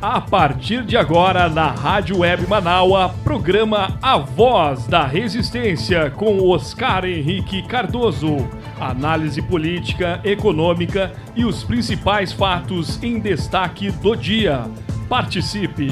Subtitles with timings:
[0.00, 7.04] A partir de agora, na Rádio Web Manaua, programa A Voz da Resistência com Oscar
[7.04, 8.48] Henrique Cardoso.
[8.78, 14.70] Análise política, econômica e os principais fatos em destaque do dia.
[15.08, 15.90] Participe!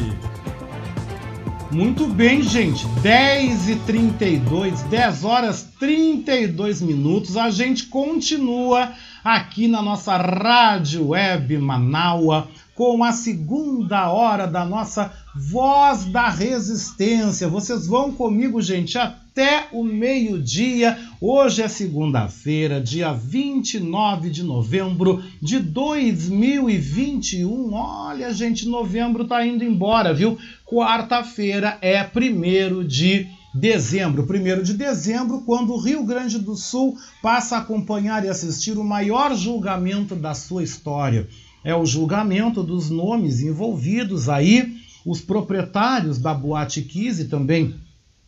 [1.73, 2.87] Muito bem, gente.
[3.03, 7.37] 10 e 32, 10 horas 32 minutos.
[7.37, 8.93] A gente continua
[9.25, 17.49] aqui na nossa Rádio Web Manaua com a segunda hora da nossa Voz da Resistência.
[17.49, 20.99] Vocês vão comigo, gente, até o meio-dia.
[21.19, 27.73] Hoje é segunda-feira, dia 29 de novembro de 2021.
[27.73, 30.39] Olha, gente, novembro tá indo embora, viu?
[30.67, 37.57] Quarta-feira é primeiro de dezembro, 1 de dezembro, quando o Rio Grande do Sul passa
[37.57, 41.27] a acompanhar e assistir o maior julgamento da sua história
[41.65, 47.75] é o julgamento dos nomes envolvidos aí, os proprietários da Boate Kiss e também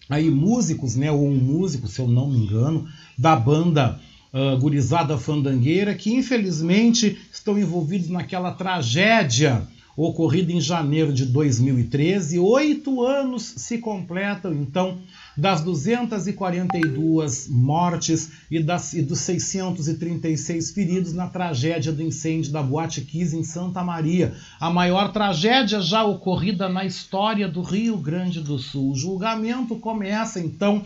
[0.09, 4.01] aí músicos, né, ou um músico, se eu não me engano, da banda
[4.33, 12.39] uh, Gurizada Fandangueira, que infelizmente estão envolvidos naquela tragédia ocorrida em janeiro de 2013.
[12.39, 14.99] Oito anos se completam, então,
[15.39, 23.03] das 242 mortes e, das, e dos 636 feridos na tragédia do incêndio da Boate
[23.03, 28.59] Kiss em Santa Maria, a maior tragédia já ocorrida na história do Rio Grande do
[28.59, 28.91] Sul.
[28.91, 30.85] O julgamento começa então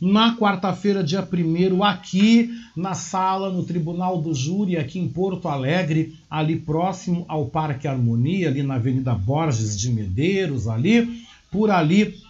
[0.00, 6.18] na quarta-feira, dia 1 aqui na sala, no Tribunal do Júri, aqui em Porto Alegre,
[6.28, 12.20] ali próximo ao Parque Harmonia, ali na Avenida Borges de Medeiros, ali, por ali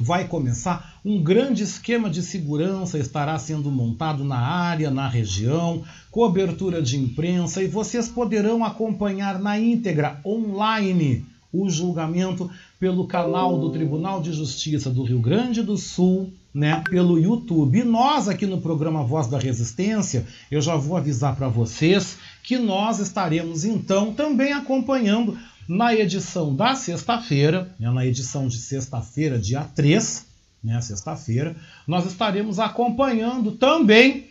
[0.00, 6.80] vai começar um grande esquema de segurança estará sendo montado na área, na região, cobertura
[6.80, 14.22] de imprensa e vocês poderão acompanhar na íntegra online o julgamento pelo canal do Tribunal
[14.22, 17.80] de Justiça do Rio Grande do Sul, né, pelo YouTube.
[17.80, 22.56] E nós aqui no programa Voz da Resistência, eu já vou avisar para vocês que
[22.58, 25.36] nós estaremos então também acompanhando
[25.68, 30.31] na edição da sexta-feira, né, na edição de sexta-feira, dia 3,
[30.62, 31.56] né, sexta-feira,
[31.86, 34.28] nós estaremos acompanhando também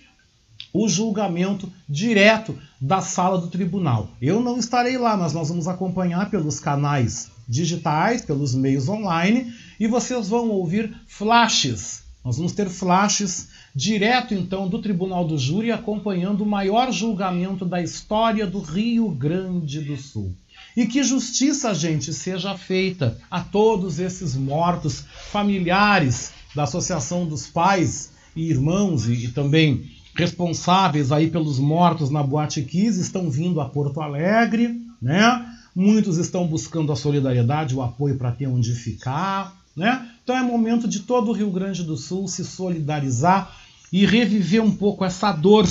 [0.74, 4.10] o julgamento direto da sala do tribunal.
[4.22, 9.88] Eu não estarei lá, mas nós vamos acompanhar pelos canais digitais, pelos meios online, e
[9.88, 12.04] vocês vão ouvir flashes.
[12.24, 17.82] Nós vamos ter flashes direto então do Tribunal do Júri acompanhando o maior julgamento da
[17.82, 20.36] história do Rio Grande do Sul.
[20.76, 28.12] E que justiça, gente, seja feita a todos esses mortos, familiares da Associação dos Pais
[28.36, 33.70] e Irmãos e, e também responsáveis aí pelos mortos na Boate Kiss estão vindo a
[33.70, 35.46] Porto Alegre, né?
[35.74, 40.10] Muitos estão buscando a solidariedade, o apoio para ter onde ficar, né?
[40.24, 43.56] Então é momento de todo o Rio Grande do Sul se solidarizar
[43.92, 45.66] e reviver um pouco essa dor,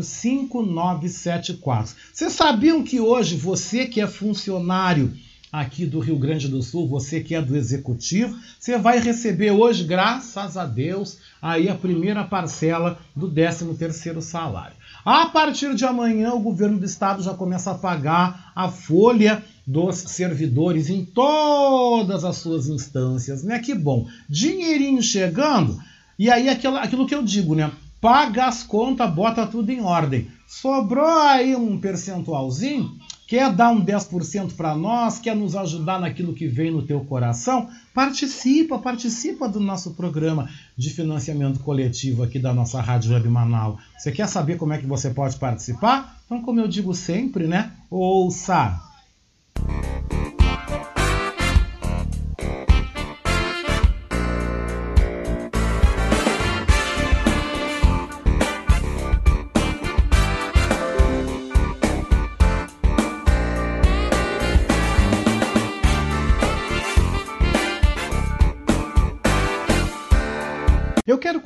[1.00, 1.96] 98244-5974.
[2.14, 5.14] Vocês sabiam que hoje você que é funcionário
[5.52, 9.84] aqui do Rio Grande do Sul, você que é do executivo, você vai receber hoje,
[9.84, 14.76] graças a Deus, aí a primeira parcela do 13º salário.
[15.04, 19.98] A partir de amanhã, o governo do estado já começa a pagar a folha dos
[19.98, 23.58] servidores em todas as suas instâncias, né?
[23.60, 24.08] Que bom.
[24.28, 25.80] Dinheirinho chegando,
[26.18, 27.72] e aí aquilo, aquilo que eu digo, né?
[28.02, 30.28] Paga as contas, bota tudo em ordem.
[30.48, 32.98] Sobrou aí um percentualzinho,
[33.28, 37.70] quer dar um 10% para nós, quer nos ajudar naquilo que vem no teu coração?
[37.94, 43.80] Participa, participa do nosso programa de financiamento coletivo aqui da nossa Rádio Web Manaus.
[43.98, 46.20] Você quer saber como é que você pode participar?
[46.26, 47.74] Então, como eu digo sempre, né?
[47.90, 48.80] Ouça!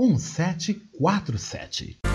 [0.00, 2.09] 1747.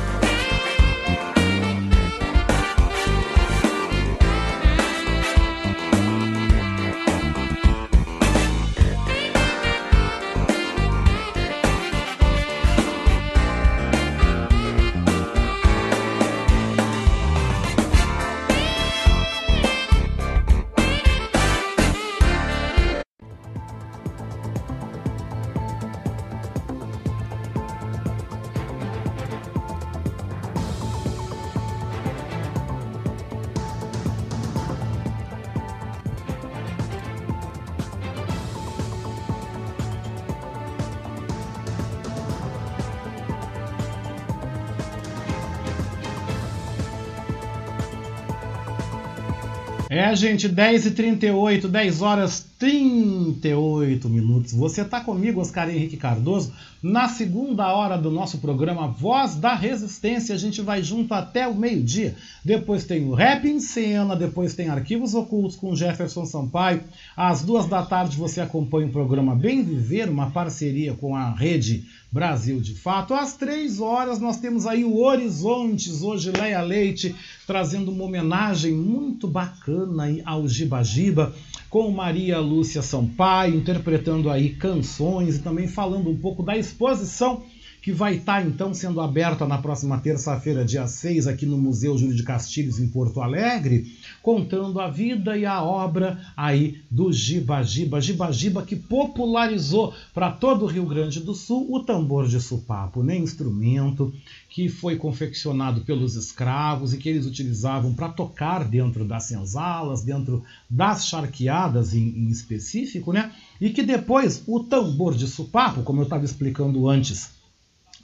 [50.16, 54.54] Gente, 10h38, 10 horas 38 minutos.
[54.54, 60.34] Você está comigo, Oscar Henrique Cardoso, na segunda hora do nosso programa Voz da Resistência.
[60.34, 62.16] A gente vai junto até o meio-dia.
[62.44, 66.84] Depois tem o Rap em Cena, depois tem Arquivos Ocultos com Jefferson Sampaio.
[67.16, 71.86] Às duas da tarde você acompanha o programa Bem Viver, uma parceria com a rede
[72.16, 73.14] Brasil de Fato.
[73.14, 77.14] Às três horas nós temos aí o Horizontes, hoje Leia Leite,
[77.46, 81.36] trazendo uma homenagem muito bacana aí ao Giba Giba,
[81.76, 87.44] com Maria Lúcia Sampaio, interpretando aí canções e também falando um pouco da exposição
[87.86, 91.96] que vai estar tá, então sendo aberta na próxima terça-feira, dia 6, aqui no Museu
[91.96, 97.62] Júlio de Castilhos, em Porto Alegre, contando a vida e a obra aí do Giba
[97.62, 102.42] Giba, Giba Giba que popularizou para todo o Rio Grande do Sul o tambor de
[102.42, 103.16] supapo, né?
[103.16, 104.12] instrumento
[104.50, 110.44] que foi confeccionado pelos escravos e que eles utilizavam para tocar dentro das senzalas, dentro
[110.68, 113.32] das charqueadas em, em específico, né?
[113.62, 117.35] E que depois o tambor de supapo, como eu estava explicando antes,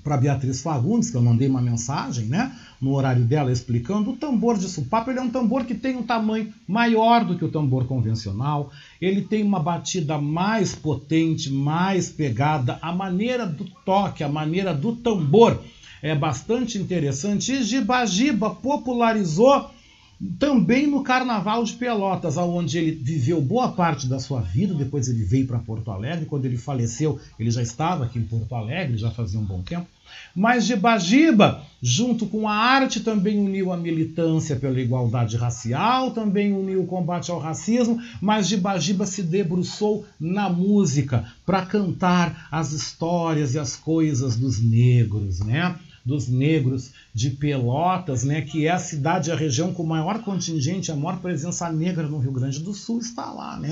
[0.03, 4.57] para Beatriz Fagundes, que eu mandei uma mensagem, né, no horário dela explicando, o tambor
[4.57, 5.09] de supapo.
[5.09, 9.21] Ele é um tambor que tem um tamanho maior do que o tambor convencional, ele
[9.21, 15.61] tem uma batida mais potente, mais pegada, a maneira do toque, a maneira do tambor
[16.01, 17.51] é bastante interessante.
[17.51, 19.69] E Giba Giba popularizou
[20.37, 25.23] também no Carnaval de Pelotas, onde ele viveu boa parte da sua vida, depois ele
[25.23, 29.09] veio para Porto Alegre, quando ele faleceu, ele já estava aqui em Porto Alegre, já
[29.09, 29.87] fazia um bom tempo.
[30.35, 36.83] Mas Giba junto com a arte, também uniu a militância pela igualdade racial, também uniu
[36.83, 43.59] o combate ao racismo, mas Giba se debruçou na música para cantar as histórias e
[43.59, 45.75] as coisas dos negros, né?
[46.03, 50.95] Dos negros de Pelotas, né, que é a cidade, a região com maior contingente, a
[50.95, 53.57] maior presença negra no Rio Grande do Sul, está lá.
[53.57, 53.71] Né?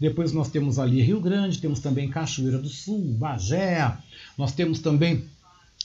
[0.00, 3.96] Depois nós temos ali Rio Grande, temos também Cachoeira do Sul, Bagé,
[4.36, 5.24] nós temos também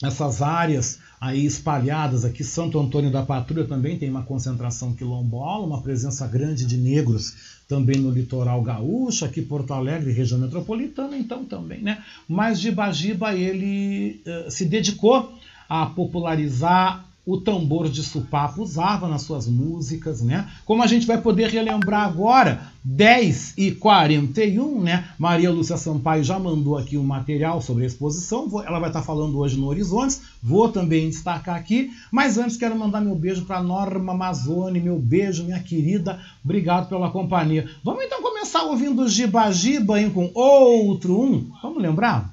[0.02, 5.80] essas áreas aí espalhadas aqui, Santo Antônio da Patrulha também tem uma concentração quilombola, uma
[5.80, 11.80] presença grande de negros também no litoral gaúcho, aqui Porto Alegre, região metropolitana, então também,
[11.80, 12.02] né?
[12.28, 15.32] Mas de Bagiba ele uh, se dedicou
[15.72, 20.50] a popularizar o tambor de supapo usava nas suas músicas, né?
[20.66, 25.08] Como a gente vai poder relembrar agora, 10 e 41, né?
[25.18, 29.38] Maria Lúcia Sampaio já mandou aqui um material sobre a exposição, ela vai estar falando
[29.38, 34.12] hoje no Horizontes, vou também destacar aqui, mas antes quero mandar meu beijo para Norma
[34.12, 37.66] Amazone, meu beijo, minha querida, obrigado pela companhia.
[37.82, 42.31] Vamos então começar ouvindo Giba Giba hein, com outro um, vamos lembrar?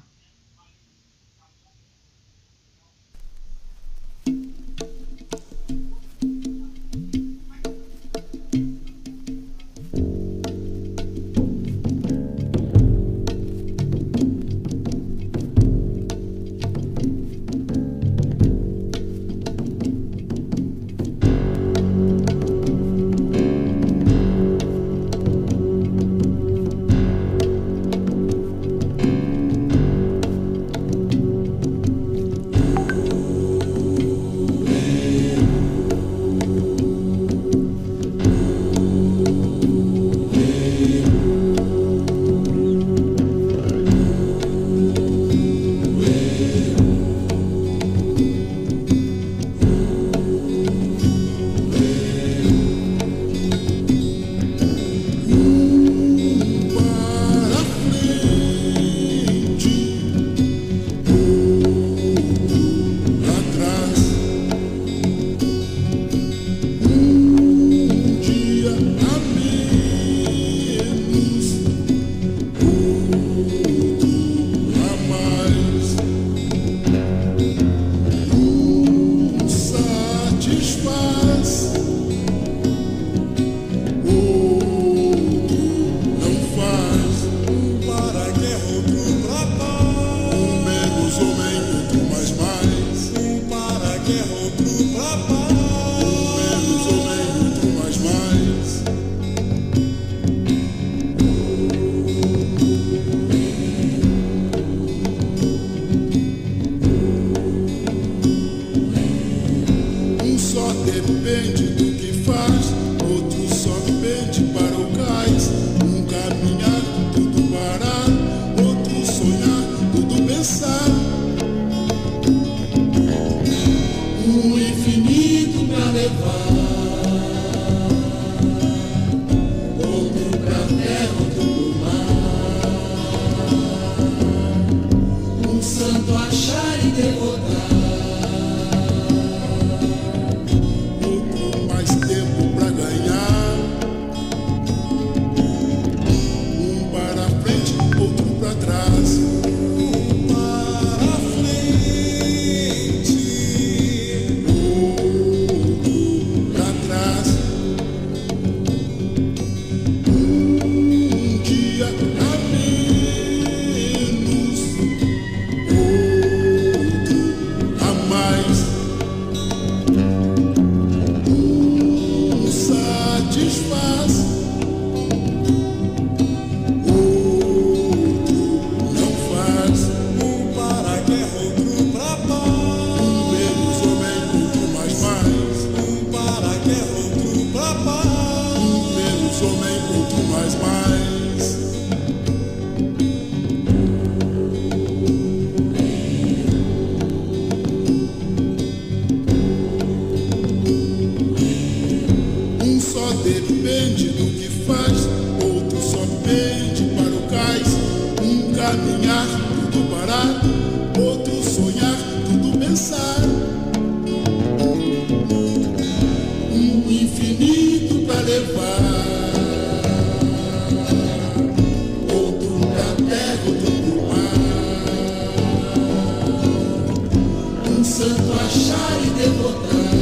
[227.90, 229.99] Santo achar e devotar.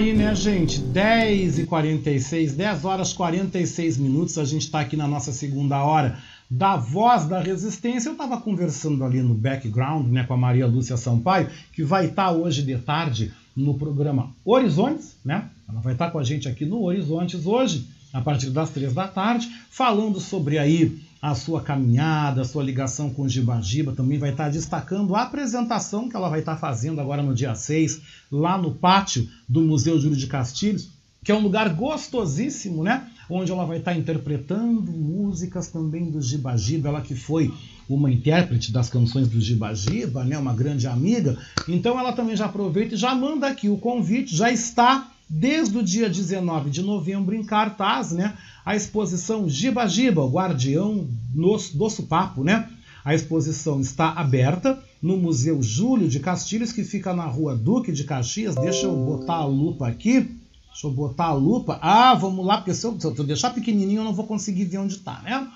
[0.00, 0.80] Aí, né, gente?
[0.80, 4.38] 10 e 46, 10 horas 46 minutos.
[4.38, 6.18] A gente está aqui na nossa segunda hora
[6.50, 8.08] da Voz da Resistência.
[8.08, 12.32] Eu estava conversando ali no background né, com a Maria Lúcia Sampaio, que vai estar
[12.32, 15.50] hoje de tarde no programa Horizontes, né?
[15.68, 19.06] Ela vai estar com a gente aqui no Horizontes hoje, a partir das três da
[19.06, 24.30] tarde, falando sobre aí a sua caminhada, a sua ligação com o Gibagiba, também vai
[24.30, 28.00] estar destacando a apresentação que ela vai estar fazendo agora no dia 6,
[28.32, 30.90] lá no pátio do Museu Júlio de Castilhos,
[31.22, 33.06] que é um lugar gostosíssimo, né?
[33.28, 37.52] Onde ela vai estar interpretando músicas também do Gibagiba, ela que foi
[37.88, 40.38] uma intérprete das canções do Gibagiba, né?
[40.38, 41.36] Uma grande amiga.
[41.68, 45.82] Então ela também já aproveita e já manda aqui o convite, já está desde o
[45.82, 48.36] dia 19 de novembro em cartaz, né?
[48.64, 52.68] A exposição Giba Giba, o guardião do supapo, né?
[53.04, 58.04] A exposição está aberta no Museu Júlio de Castilhos, que fica na rua Duque de
[58.04, 58.56] Caxias.
[58.56, 60.20] Deixa eu botar a lupa aqui.
[60.20, 61.78] Deixa eu botar a lupa.
[61.80, 64.78] Ah, vamos lá, porque se eu, se eu deixar pequenininho eu não vou conseguir ver
[64.78, 65.48] onde está, né?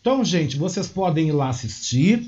[0.00, 2.26] Então, gente, vocês podem ir lá assistir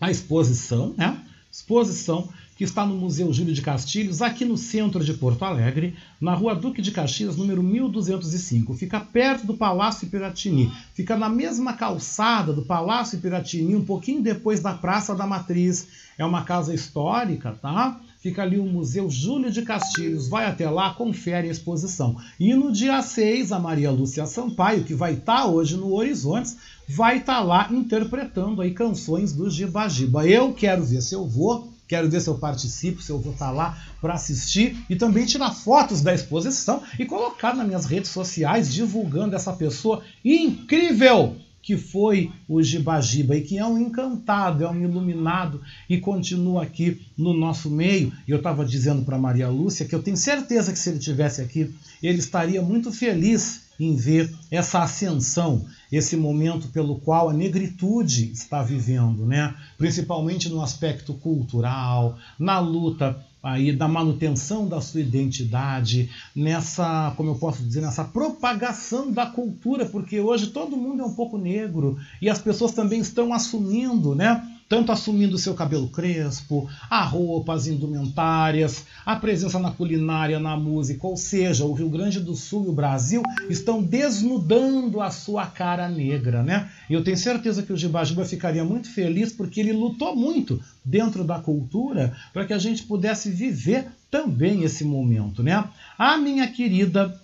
[0.00, 1.20] a exposição, né?
[1.52, 2.28] Exposição
[2.60, 6.54] que está no Museu Júlio de Castilhos, aqui no centro de Porto Alegre, na rua
[6.54, 8.74] Duque de Caxias, número 1205.
[8.74, 10.70] Fica perto do Palácio Piratini.
[10.92, 15.88] Fica na mesma calçada do Palácio Piratini, um pouquinho depois da Praça da Matriz.
[16.18, 17.98] É uma casa histórica, tá?
[18.18, 20.28] Fica ali o Museu Júlio de Castilhos.
[20.28, 22.18] Vai até lá, confere a exposição.
[22.38, 27.20] E no dia 6, a Maria Lúcia Sampaio, que vai estar hoje no Horizontes, vai
[27.20, 30.28] estar lá interpretando aí canções do Giba Giba.
[30.28, 33.50] Eu quero ver se eu vou Quero ver se eu participo, se eu vou estar
[33.50, 38.72] lá para assistir e também tirar fotos da exposição e colocar nas minhas redes sociais
[38.72, 44.80] divulgando essa pessoa incrível que foi o Gibagiba e que é um encantado, é um
[44.80, 48.12] iluminado e continua aqui no nosso meio.
[48.26, 51.40] E eu estava dizendo para Maria Lúcia que eu tenho certeza que se ele tivesse
[51.40, 58.30] aqui, ele estaria muito feliz em ver essa ascensão, esse momento pelo qual a negritude
[58.30, 59.54] está vivendo, né?
[59.78, 67.36] Principalmente no aspecto cultural, na luta aí da manutenção da sua identidade, nessa, como eu
[67.36, 72.28] posso dizer, nessa propagação da cultura, porque hoje todo mundo é um pouco negro e
[72.28, 74.49] as pessoas também estão assumindo, né?
[74.70, 80.56] Tanto assumindo o seu cabelo crespo, a roupa, as indumentárias, a presença na culinária, na
[80.56, 85.44] música, ou seja, o Rio Grande do Sul e o Brasil estão desnudando a sua
[85.44, 86.70] cara negra, né?
[86.88, 91.24] E eu tenho certeza que o Gibajiba ficaria muito feliz porque ele lutou muito dentro
[91.24, 95.64] da cultura para que a gente pudesse viver também esse momento, né?
[95.98, 97.20] A minha querida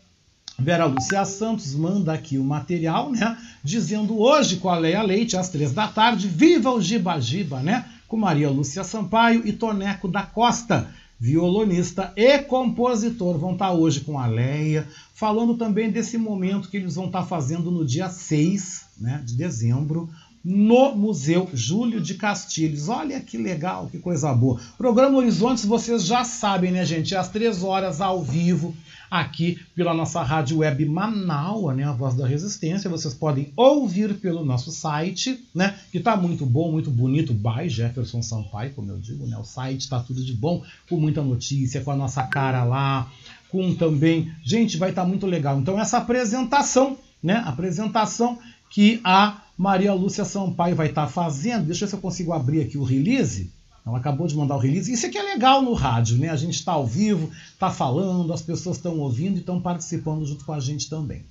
[0.58, 3.36] Vera Lúcia Santos manda aqui o material, né?
[3.62, 7.84] Dizendo hoje com a Leia Leite, às três da tarde, viva o Giba Giba, né?
[8.08, 10.88] Com Maria Lúcia Sampaio e Toneco da Costa,
[11.20, 13.36] violonista e compositor.
[13.36, 17.70] Vão estar hoje com a Leia, falando também desse momento que eles vão estar fazendo
[17.70, 20.08] no dia 6 né, de dezembro,
[20.48, 22.88] no Museu Júlio de Castilhos.
[22.88, 24.60] Olha que legal, que coisa boa.
[24.78, 27.16] Programa Horizontes, vocês já sabem, né, gente?
[27.16, 28.72] Às três horas ao vivo,
[29.10, 32.88] aqui pela nossa rádio web Manaua, né, a Voz da Resistência.
[32.88, 38.22] Vocês podem ouvir pelo nosso site, né, que tá muito bom, muito bonito, by Jefferson
[38.22, 41.90] Sampaio, como eu digo, né, o site tá tudo de bom, com muita notícia, com
[41.90, 43.10] a nossa cara lá,
[43.48, 45.58] com também, gente, vai estar tá muito legal.
[45.58, 48.38] Então essa apresentação, né, apresentação
[48.70, 51.66] que a Maria Lúcia Sampaio vai estar tá fazendo.
[51.66, 53.50] Deixa eu ver se eu consigo abrir aqui o release.
[53.86, 54.92] Ela acabou de mandar o release.
[54.92, 56.28] Isso aqui é legal no rádio, né?
[56.28, 60.44] A gente está ao vivo, está falando, as pessoas estão ouvindo e estão participando junto
[60.44, 61.24] com a gente também.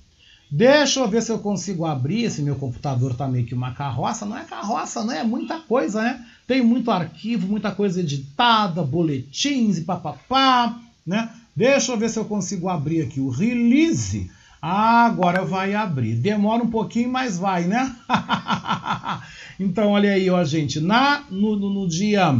[0.50, 2.24] Deixa eu ver se eu consigo abrir.
[2.24, 4.24] Esse meu computador tá meio que uma carroça.
[4.24, 6.24] Não é carroça, não é muita coisa, né?
[6.46, 11.30] Tem muito arquivo, muita coisa editada, boletins e papapá, né?
[11.54, 14.30] Deixa eu ver se eu consigo abrir aqui o release.
[14.60, 16.14] Ah, agora vai abrir.
[16.14, 17.94] Demora um pouquinho, mas vai, né?
[19.60, 20.80] então, olha aí, ó, gente.
[20.80, 22.34] Na, no, no, dia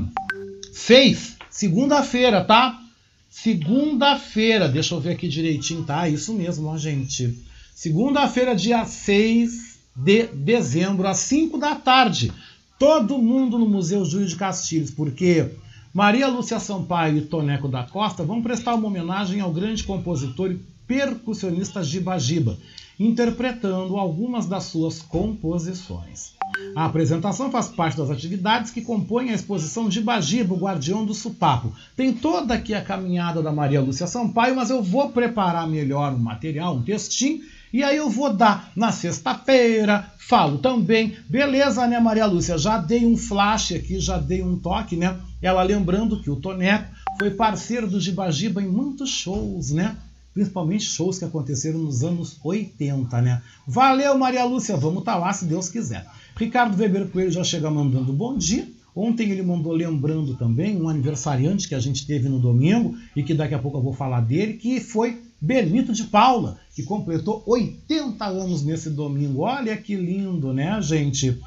[0.72, 2.82] 6, segunda-feira, tá?
[3.28, 6.08] Segunda-feira, deixa eu ver aqui direitinho, tá?
[6.08, 7.38] Isso mesmo, ó, gente.
[7.74, 12.32] Segunda-feira, dia 6 de dezembro, às 5 da tarde.
[12.78, 15.50] Todo mundo no Museu Júlio de Castilhos, porque
[15.92, 20.60] Maria Lúcia Sampaio e Toneco da Costa vão prestar uma homenagem ao grande compositor e
[20.86, 22.58] percussionista Giba,
[22.98, 26.34] interpretando algumas das suas composições.
[26.74, 31.12] A apresentação faz parte das atividades que compõem a exposição de Bagiba, o Guardião do
[31.12, 31.74] Supapo.
[31.94, 36.18] Tem toda aqui a caminhada da Maria Lúcia Sampaio, mas eu vou preparar melhor um
[36.18, 41.16] material, um textinho, e aí eu vou dar na sexta-feira, falo também.
[41.28, 42.56] Beleza, né, Maria Lúcia?
[42.56, 45.18] Já dei um flash aqui, já dei um toque, né?
[45.42, 49.96] Ela lembrando que o Toneco foi parceiro do Gibagiba em muitos shows, né?
[50.36, 53.42] Principalmente shows que aconteceram nos anos 80, né?
[53.66, 56.06] Valeu, Maria Lúcia, vamos estar tá lá se Deus quiser.
[56.36, 58.68] Ricardo Weber Coelho já chega mandando bom dia.
[58.94, 63.32] Ontem ele mandou lembrando também um aniversariante que a gente teve no domingo e que
[63.32, 68.22] daqui a pouco eu vou falar dele, que foi Benito de Paula, que completou 80
[68.26, 69.40] anos nesse domingo.
[69.40, 71.40] Olha que lindo, né, gente?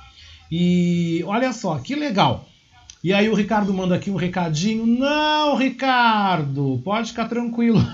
[0.52, 2.49] E olha só, que legal.
[3.02, 4.86] E aí o Ricardo manda aqui um recadinho.
[4.86, 7.80] Não, Ricardo, pode ficar tranquilo.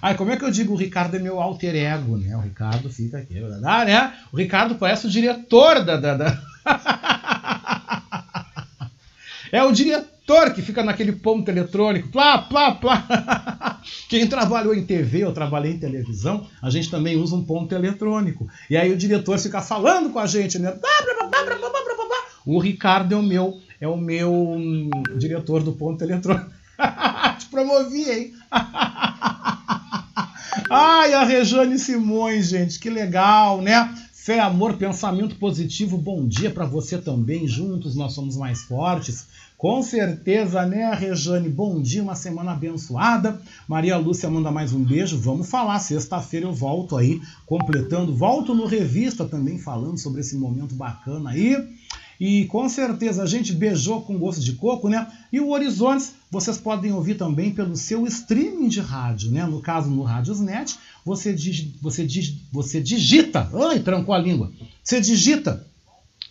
[0.00, 2.36] Ai, como é que eu digo o Ricardo é meu alter ego, né?
[2.36, 4.12] O Ricardo fica aqui, ah, né?
[4.32, 5.96] O Ricardo parece o diretor da...
[5.96, 6.40] da, da...
[9.50, 13.80] é o diretor que fica naquele ponto eletrônico, plá, plá, plá.
[14.08, 18.46] Quem trabalhou em TV, eu trabalhei em televisão, a gente também usa um ponto eletrônico.
[18.70, 20.70] E aí o diretor fica falando com a gente, né?
[22.46, 26.48] O Ricardo é o meu, é o meu hum, diretor do ponto eletrônico.
[27.40, 28.32] Te promovi, hein?
[30.70, 33.92] Ai, a Rejane Simões, gente, que legal, né?
[34.12, 37.46] Fé, amor, pensamento positivo, bom dia para você também.
[37.48, 39.26] Juntos nós somos mais fortes.
[39.58, 41.48] Com certeza, né, Rejane?
[41.48, 43.40] Bom dia, uma semana abençoada.
[43.66, 45.18] Maria Lúcia manda mais um beijo.
[45.18, 45.78] Vamos falar.
[45.78, 48.14] Sexta-feira eu volto aí, completando.
[48.14, 51.56] Volto no Revista também, falando sobre esse momento bacana aí.
[52.18, 55.06] E com certeza a gente beijou com gosto de coco, né?
[55.32, 59.44] E o Horizontes vocês podem ouvir também pelo seu streaming de rádio, né?
[59.46, 63.50] No caso, no Radiosnet, você, dig, você, dig, você digita.
[63.68, 64.52] Ai, trancou a língua.
[64.82, 65.66] Você digita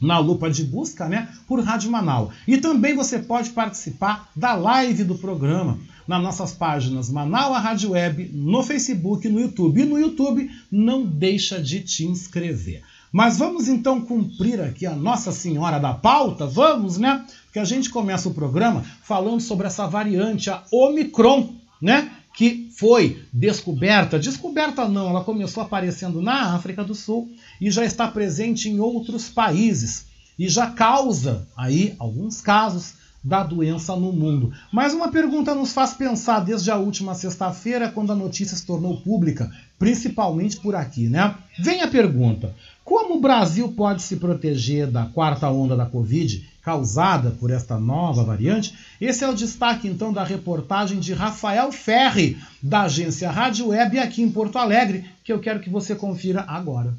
[0.01, 2.33] na lupa de busca, né, por Rádio Manaus.
[2.47, 8.29] E também você pode participar da live do programa nas nossas páginas Manaus Rádio Web,
[8.33, 9.81] no Facebook no YouTube.
[9.81, 12.83] E no YouTube não deixa de te inscrever.
[13.15, 17.25] Mas vamos então cumprir aqui a Nossa Senhora da Pauta, vamos, né?
[17.45, 22.11] Porque a gente começa o programa falando sobre essa variante, a Omicron, né?
[22.33, 28.05] Que foi descoberta, descoberta não, ela começou aparecendo na África do Sul e já está
[28.05, 34.53] presente em outros países e já causa aí alguns casos da doença no mundo.
[34.71, 39.01] Mas uma pergunta nos faz pensar desde a última sexta-feira, quando a notícia se tornou
[39.01, 41.33] pública, principalmente por aqui, né?
[41.57, 47.31] Vem a pergunta: como o Brasil pode se proteger da quarta onda da Covid causada
[47.31, 48.75] por esta nova variante?
[49.01, 54.21] Esse é o destaque então da reportagem de Rafael Ferri, da agência Rádio Web aqui
[54.21, 56.93] em Porto Alegre, que eu quero que você confira agora.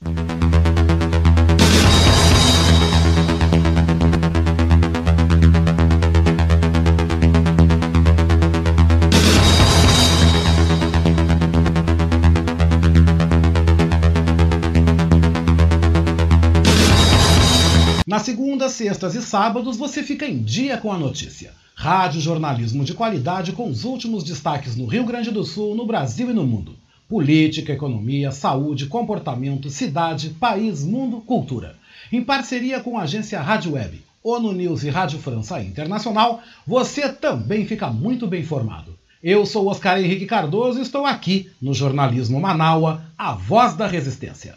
[0.00, 0.39] Nas
[18.80, 21.52] sextas e sábados você fica em dia com a notícia.
[21.74, 26.30] Rádio jornalismo de qualidade com os últimos destaques no Rio Grande do Sul, no Brasil
[26.30, 26.74] e no mundo.
[27.06, 31.76] Política, economia, saúde, comportamento, cidade, país, mundo, cultura.
[32.10, 37.66] Em parceria com a agência Rádio Web, ONU News e Rádio França Internacional, você também
[37.66, 38.98] fica muito bem informado.
[39.22, 44.56] Eu sou Oscar Henrique Cardoso e estou aqui no Jornalismo Manaua, a voz da resistência.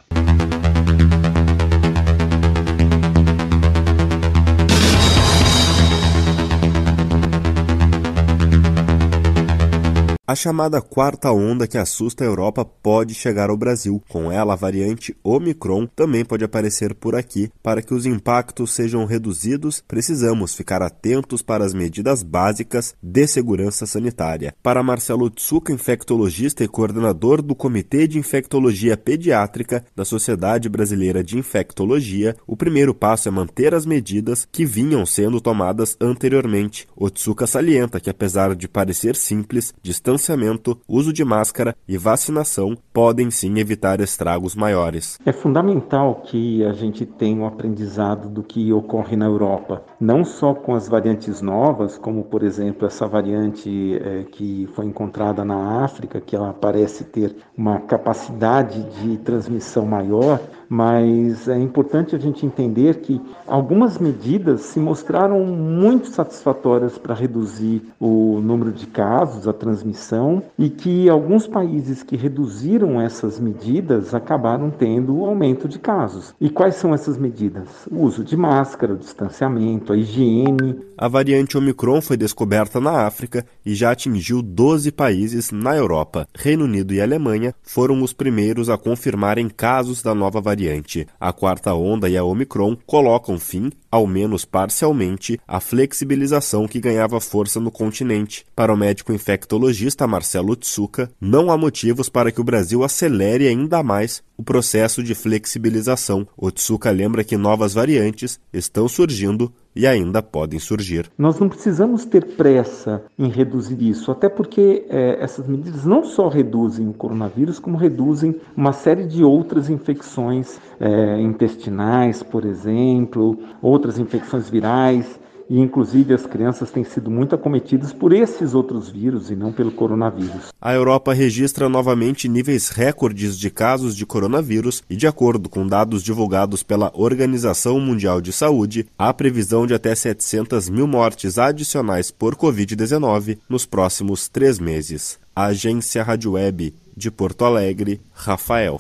[10.26, 14.02] A chamada quarta onda que assusta a Europa pode chegar ao Brasil.
[14.08, 17.52] Com ela, a variante Omicron também pode aparecer por aqui.
[17.62, 23.86] Para que os impactos sejam reduzidos, precisamos ficar atentos para as medidas básicas de segurança
[23.86, 24.56] sanitária.
[24.64, 31.38] Para Marcelo Tsuka, infectologista e coordenador do Comitê de Infectologia Pediátrica da Sociedade Brasileira de
[31.38, 36.88] Infectologia, o primeiro passo é manter as medidas que vinham sendo tomadas anteriormente.
[36.96, 39.74] Otsuka salienta que, apesar de parecer simples,
[40.14, 45.18] distanciamento, uso de máscara e vacinação podem sim evitar estragos maiores.
[45.26, 50.54] É fundamental que a gente tenha um aprendizado do que ocorre na Europa, não só
[50.54, 56.20] com as variantes novas, como por exemplo essa variante é, que foi encontrada na África,
[56.20, 62.96] que ela parece ter uma capacidade de transmissão maior, mas é importante a gente entender
[62.96, 70.42] que algumas medidas se mostraram muito satisfatórias para reduzir o número de casos, a transmissão,
[70.58, 76.34] e que alguns países que reduziram essas medidas acabaram tendo aumento de casos.
[76.42, 77.88] E quais são essas medidas?
[77.92, 80.76] O uso de máscara, o distanciamento, a higiene.
[80.98, 86.28] A variante Omicron foi descoberta na África e já atingiu 12 países na Europa.
[86.36, 91.08] Reino Unido e Alemanha foram os primeiros a confirmarem casos da nova variante.
[91.20, 97.20] A quarta onda e a Omicron colocam fim, ao menos parcialmente, à flexibilização que ganhava
[97.20, 98.44] força no continente.
[98.56, 103.84] Para o médico infectologista Marcelo Tsuka, não há motivos para que o Brasil acelere ainda
[103.84, 106.28] mais o processo de flexibilização.
[106.36, 111.10] O Tsuka lembra que novas variantes estão surgindo e ainda podem surgir.
[111.18, 116.28] Nós não precisamos ter pressa em reduzir isso, até porque é, essas medidas não só
[116.28, 123.83] reduzem o coronavírus, como reduzem uma série de outras infecções é, intestinais, por exemplo, outras
[123.98, 125.20] infecções virais
[125.50, 129.72] e inclusive as crianças têm sido muito acometidas por esses outros vírus e não pelo
[129.72, 130.54] coronavírus.
[130.62, 136.04] A Europa registra novamente níveis recordes de casos de coronavírus e, de acordo com dados
[136.04, 142.36] divulgados pela Organização Mundial de Saúde, há previsão de até 700 mil mortes adicionais por
[142.36, 145.20] Covid-19 nos próximos três meses.
[145.36, 148.80] Agência Rádio Web de Porto Alegre, Rafael.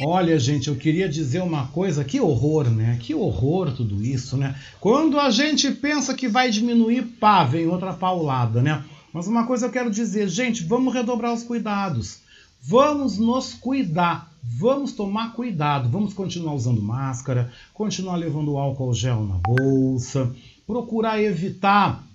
[0.00, 2.98] Olha, gente, eu queria dizer uma coisa, que horror, né?
[3.00, 4.56] Que horror tudo isso, né?
[4.80, 8.82] Quando a gente pensa que vai diminuir, pá, vem outra paulada, né?
[9.12, 12.20] Mas uma coisa eu quero dizer, gente, vamos redobrar os cuidados.
[12.62, 19.34] Vamos nos cuidar, vamos tomar cuidado, vamos continuar usando máscara, continuar levando álcool gel na
[19.34, 20.32] bolsa,
[20.66, 22.06] procurar evitar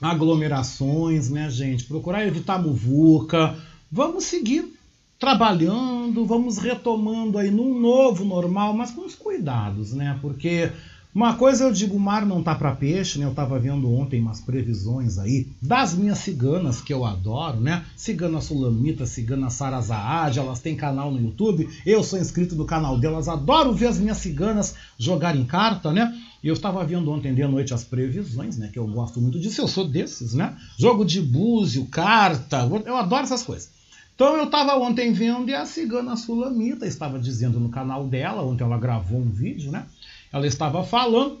[0.00, 1.84] aglomerações, né, gente?
[1.84, 3.56] Procurar evitar muvuca.
[3.90, 4.75] Vamos seguir
[5.18, 10.18] trabalhando, vamos retomando aí num novo normal, mas com os cuidados, né?
[10.20, 10.70] Porque
[11.16, 13.24] uma coisa eu digo, o mar não tá para peixe, né?
[13.24, 17.86] Eu tava vendo ontem umas previsões aí das minhas ciganas que eu adoro, né?
[17.96, 21.66] Cigana Sulamita, Cigana Sarazaad, elas têm canal no YouTube.
[21.86, 26.14] Eu sou inscrito no canal delas, adoro ver as minhas ciganas jogarem carta, né?
[26.44, 28.68] E eu estava vendo ontem de noite as previsões, né?
[28.70, 30.54] Que eu gosto muito disso, eu sou desses, né?
[30.78, 33.75] Jogo de búzio, carta, eu adoro essas coisas.
[34.16, 38.64] Então eu estava ontem vendo e a cigana Sulamita estava dizendo no canal dela, ontem
[38.64, 39.84] ela gravou um vídeo, né?
[40.32, 41.38] Ela estava falando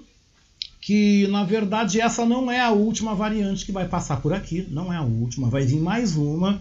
[0.78, 4.92] que na verdade essa não é a última variante que vai passar por aqui, não
[4.92, 6.60] é a última, vai vir mais uma.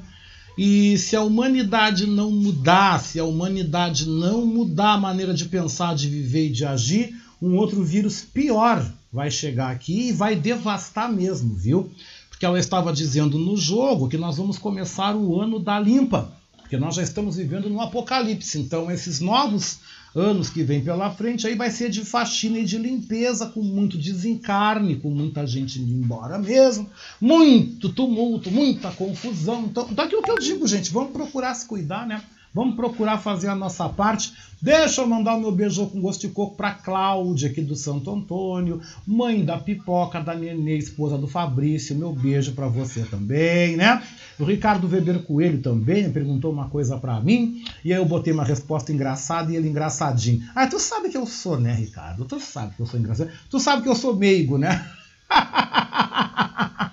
[0.57, 5.95] E se a humanidade não mudar, se a humanidade não mudar a maneira de pensar,
[5.95, 11.11] de viver e de agir, um outro vírus pior vai chegar aqui e vai devastar
[11.11, 11.91] mesmo, viu?
[12.35, 16.75] Porque ela estava dizendo no jogo que nós vamos começar o ano da limpa, porque
[16.75, 18.59] nós já estamos vivendo no apocalipse.
[18.59, 19.79] Então, esses novos
[20.13, 23.97] anos que vem pela frente aí vai ser de faxina e de limpeza, com muito
[23.97, 26.89] desencarne, com muita gente indo embora mesmo,
[27.21, 29.63] muito tumulto, muita confusão.
[29.63, 32.21] Então, então aquilo que eu digo, gente, vamos procurar se cuidar, né?
[32.55, 34.31] Vamos procurar fazer a nossa parte.
[34.61, 38.09] Deixa eu mandar o meu beijo com gosto de coco para Cláudia, aqui do Santo
[38.09, 41.97] Antônio, mãe da Pipoca, da Nenê, esposa do Fabrício.
[41.97, 44.01] Meu beijo para você também, né?
[44.39, 48.45] O Ricardo Weber Coelho também perguntou uma coisa para mim, e aí eu botei uma
[48.45, 50.49] resposta engraçada e ele engraçadinho.
[50.55, 52.23] Ah, tu sabe que eu sou, né, Ricardo?
[52.23, 53.31] Tu sabe que eu sou engraçado.
[53.49, 54.89] Tu sabe que eu sou meigo, né?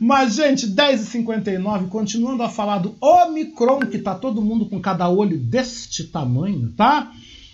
[0.00, 5.38] Mas, gente, 10h59, continuando a falar do Omicron, que tá todo mundo com cada olho
[5.38, 7.12] deste tamanho, tá?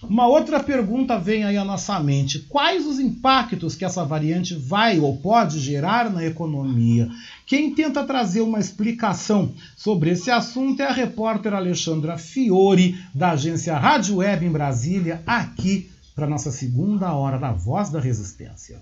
[0.09, 4.99] Uma outra pergunta vem aí à nossa mente: quais os impactos que essa variante vai
[4.99, 7.09] ou pode gerar na economia?
[7.47, 13.77] Quem tenta trazer uma explicação sobre esse assunto é a repórter Alexandra Fiore, da agência
[13.77, 18.81] Rádio Web em Brasília, aqui para nossa segunda hora da Voz da Resistência.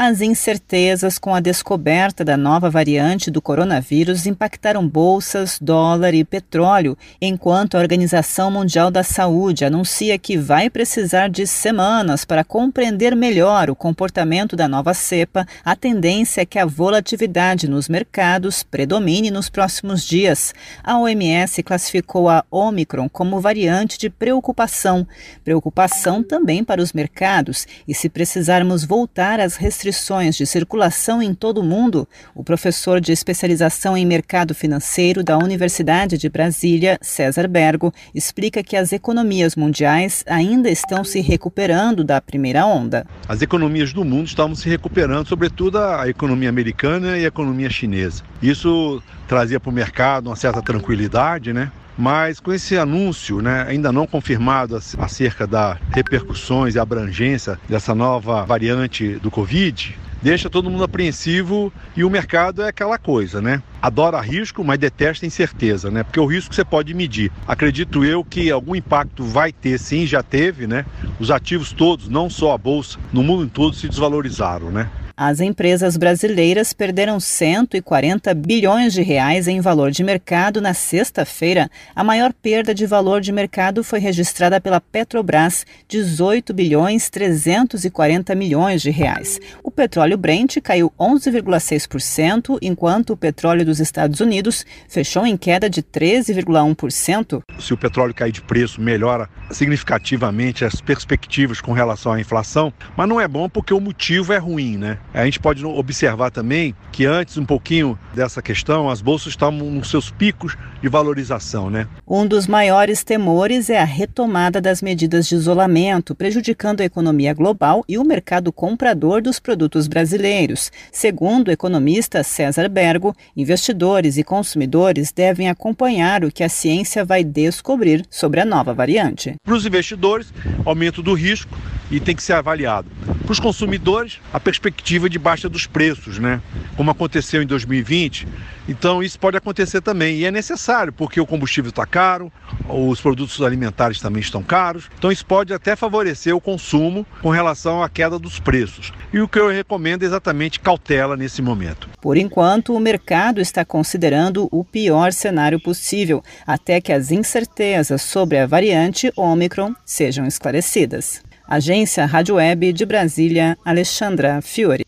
[0.00, 6.96] As incertezas com a descoberta da nova variante do coronavírus impactaram bolsas, dólar e petróleo,
[7.20, 13.70] enquanto a Organização Mundial da Saúde anuncia que vai precisar de semanas para compreender melhor
[13.70, 15.44] o comportamento da nova cepa.
[15.64, 20.54] A tendência é que a volatilidade nos mercados predomine nos próximos dias.
[20.80, 25.04] A OMS classificou a Omicron como variante de preocupação.
[25.42, 31.32] Preocupação também para os mercados, e se precisarmos voltar às restrições restrições de circulação em
[31.32, 37.48] todo o mundo, o professor de especialização em mercado financeiro da Universidade de Brasília, César
[37.48, 43.06] Bergo, explica que as economias mundiais ainda estão se recuperando da primeira onda.
[43.26, 48.22] As economias do mundo estavam se recuperando, sobretudo a economia americana e a economia chinesa.
[48.42, 51.72] Isso trazia para o mercado uma certa tranquilidade, né?
[51.98, 58.44] Mas com esse anúncio, né, ainda não confirmado acerca da repercussões e abrangência dessa nova
[58.44, 63.60] variante do Covid, deixa todo mundo apreensivo e o mercado é aquela coisa, né?
[63.82, 66.04] Adora risco, mas detesta incerteza, né?
[66.04, 67.32] Porque o risco você pode medir.
[67.48, 70.86] Acredito eu que algum impacto vai ter, sim, já teve, né?
[71.18, 74.88] Os ativos todos, não só a bolsa, no mundo todo se desvalorizaram, né?
[75.20, 81.68] As empresas brasileiras perderam 140 bilhões de reais em valor de mercado na sexta-feira.
[81.92, 88.80] A maior perda de valor de mercado foi registrada pela Petrobras, 18 bilhões 340 milhões
[88.80, 89.40] de reais.
[89.64, 95.82] O petróleo Brent caiu 11,6%, enquanto o petróleo dos Estados Unidos fechou em queda de
[95.82, 97.42] 13,1%.
[97.58, 103.08] Se o petróleo cair de preço, melhora significativamente as perspectivas com relação à inflação, mas
[103.08, 104.96] não é bom porque o motivo é ruim, né?
[105.12, 109.90] A gente pode observar também que antes um pouquinho dessa questão, as bolsas estavam nos
[109.90, 111.88] seus picos de valorização, né?
[112.06, 117.84] Um dos maiores temores é a retomada das medidas de isolamento, prejudicando a economia global
[117.88, 120.70] e o mercado comprador dos produtos brasileiros.
[120.92, 127.24] Segundo o economista César Bergo, investidores e consumidores devem acompanhar o que a ciência vai
[127.24, 129.36] descobrir sobre a nova variante.
[129.42, 130.32] Para os investidores,
[130.64, 131.56] aumento do risco
[131.90, 132.88] e tem que ser avaliado.
[133.24, 136.40] Para os consumidores, a perspectiva de baixa dos preços, né?
[136.78, 138.26] Como aconteceu em 2020.
[138.66, 142.32] Então isso pode acontecer também e é necessário porque o combustível está caro,
[142.68, 144.90] os produtos alimentares também estão caros.
[144.98, 148.92] Então isso pode até favorecer o consumo com relação à queda dos preços.
[149.12, 151.88] E o que eu recomendo é exatamente cautela nesse momento.
[152.00, 158.38] Por enquanto, o mercado está considerando o pior cenário possível, até que as incertezas sobre
[158.38, 161.22] a variante Omicron sejam esclarecidas.
[161.46, 164.87] Agência Rádio Web de Brasília, Alexandra Fiore.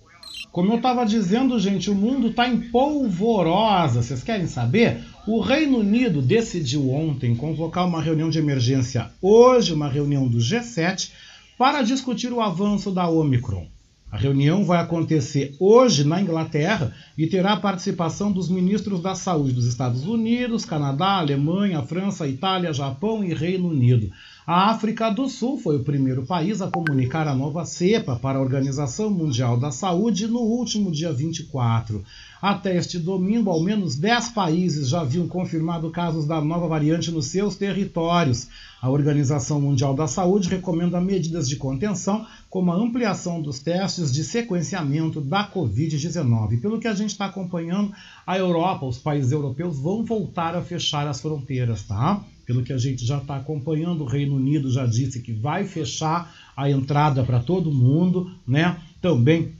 [0.52, 4.02] Como eu estava dizendo, gente, o mundo está em polvorosa.
[4.02, 5.04] Vocês querem saber?
[5.26, 11.12] O Reino Unido decidiu ontem convocar uma reunião de emergência hoje, uma reunião do G7,
[11.56, 13.68] para discutir o avanço da Omicron.
[14.10, 19.52] A reunião vai acontecer hoje na Inglaterra e terá a participação dos ministros da Saúde
[19.52, 24.10] dos Estados Unidos, Canadá, Alemanha, França, Itália, Japão e Reino Unido.
[24.52, 28.42] A África do Sul foi o primeiro país a comunicar a nova cepa para a
[28.42, 32.02] Organização Mundial da Saúde no último dia 24.
[32.42, 37.26] Até este domingo, ao menos 10 países já haviam confirmado casos da nova variante nos
[37.26, 38.48] seus territórios.
[38.82, 44.24] A Organização Mundial da Saúde recomenda medidas de contenção, como a ampliação dos testes de
[44.24, 46.60] sequenciamento da Covid-19.
[46.60, 47.92] Pelo que a gente está acompanhando,
[48.26, 52.24] a Europa, os países europeus vão voltar a fechar as fronteiras, tá?
[52.50, 56.34] Pelo que a gente já está acompanhando, o Reino Unido já disse que vai fechar
[56.56, 58.76] a entrada para todo mundo, né?
[59.00, 59.52] Também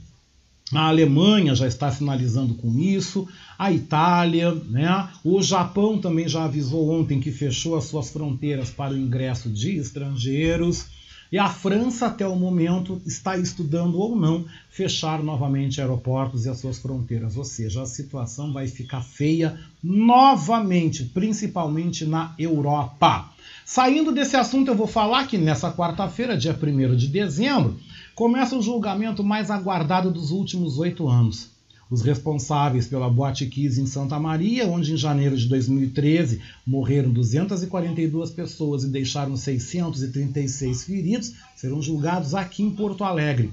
[0.73, 5.07] a Alemanha já está finalizando com isso, a Itália, né?
[5.23, 9.77] O Japão também já avisou ontem que fechou as suas fronteiras para o ingresso de
[9.77, 10.87] estrangeiros.
[11.31, 16.59] E a França, até o momento, está estudando ou não fechar novamente aeroportos e as
[16.59, 17.37] suas fronteiras.
[17.37, 23.29] Ou seja, a situação vai ficar feia novamente, principalmente na Europa.
[23.65, 27.79] Saindo desse assunto, eu vou falar que nessa quarta-feira, dia 1 de dezembro,
[28.13, 31.50] começa o julgamento mais aguardado dos últimos oito anos
[31.91, 38.31] os responsáveis pela Boate Kiss em Santa Maria, onde em janeiro de 2013 morreram 242
[38.31, 43.51] pessoas e deixaram 636 feridos, serão julgados aqui em Porto Alegre.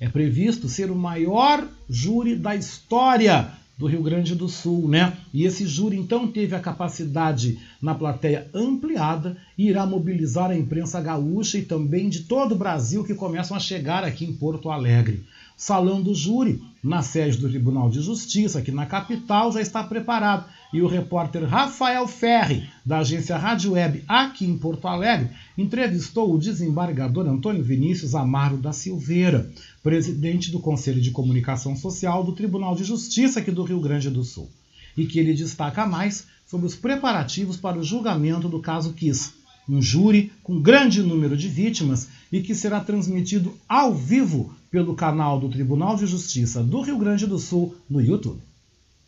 [0.00, 5.16] É previsto ser o maior júri da história do Rio Grande do Sul, né?
[5.32, 11.00] E esse júri então teve a capacidade na plateia ampliada e irá mobilizar a imprensa
[11.00, 15.24] gaúcha e também de todo o Brasil que começam a chegar aqui em Porto Alegre.
[15.56, 20.46] Salão do júri, na sede do Tribunal de Justiça, aqui na capital, já está preparado.
[20.72, 26.38] E o repórter Rafael Ferri, da agência Rádio Web, aqui em Porto Alegre, entrevistou o
[26.38, 29.48] desembargador Antônio Vinícius Amaro da Silveira.
[29.84, 34.24] Presidente do Conselho de Comunicação Social do Tribunal de Justiça aqui do Rio Grande do
[34.24, 34.48] Sul,
[34.96, 39.32] e que ele destaca mais sobre os preparativos para o julgamento do caso Kiss,
[39.68, 45.38] um júri com grande número de vítimas e que será transmitido ao vivo pelo canal
[45.38, 48.40] do Tribunal de Justiça do Rio Grande do Sul no YouTube.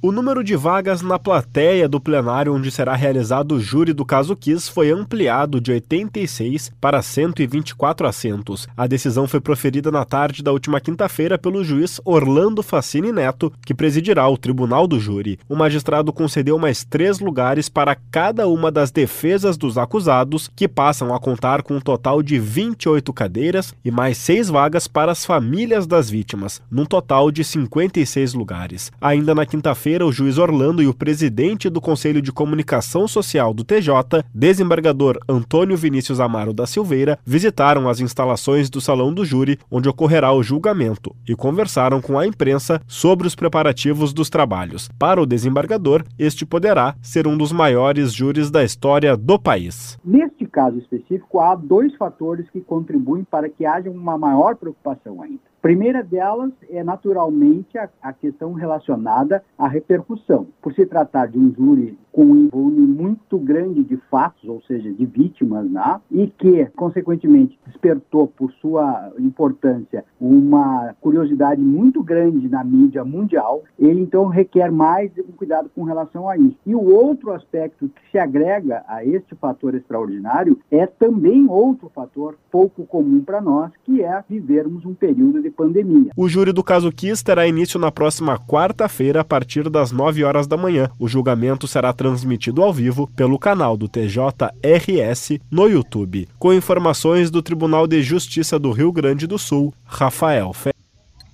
[0.03, 4.37] O número de vagas na plateia do plenário onde será realizado o júri do caso
[4.37, 8.69] Kiss foi ampliado de 86 para 124 assentos.
[8.77, 13.73] A decisão foi proferida na tarde da última quinta-feira pelo juiz Orlando Facini Neto, que
[13.73, 15.39] presidirá o tribunal do júri.
[15.49, 21.15] O magistrado concedeu mais três lugares para cada uma das defesas dos acusados, que passam
[21.15, 25.87] a contar com um total de 28 cadeiras e mais seis vagas para as famílias
[25.87, 28.93] das vítimas, num total de 56 lugares.
[29.01, 33.55] Ainda na quinta-feira, feira o juiz Orlando e o presidente do Conselho de Comunicação Social
[33.55, 39.61] do TJ, desembargador Antônio Vinícius Amaro da Silveira, visitaram as instalações do Salão do Júri,
[39.71, 44.91] onde ocorrerá o julgamento, e conversaram com a imprensa sobre os preparativos dos trabalhos.
[44.99, 49.97] Para o desembargador, este poderá ser um dos maiores júris da história do país.
[50.05, 55.47] Neste caso específico, há dois fatores que contribuem para que haja uma maior preocupação ainda
[55.67, 60.47] primeira delas é naturalmente a, a, questão relacionada à repercussão.
[60.63, 64.91] Por se tratar de um júri com um volume muito grande de fatos, ou seja,
[64.93, 66.01] de vítimas, né?
[66.09, 74.01] e que, consequentemente, despertou por sua importância uma curiosidade muito grande na mídia mundial, ele
[74.01, 76.57] então requer mais um cuidado com relação a isso.
[76.65, 82.39] E o outro aspecto que se agrega a este fator extraordinário é também outro fator
[82.53, 86.11] pouco comum para nós, que é vivermos um período de pandemia.
[86.17, 90.47] O júri do caso Kiss terá início na próxima quarta-feira, a partir das 9 horas
[90.47, 90.91] da manhã.
[90.99, 96.29] O julgamento será transmitido ao vivo pelo canal do TJRS no YouTube.
[96.39, 100.71] Com informações do Tribunal de Justiça do Rio Grande do Sul, Rafael Fe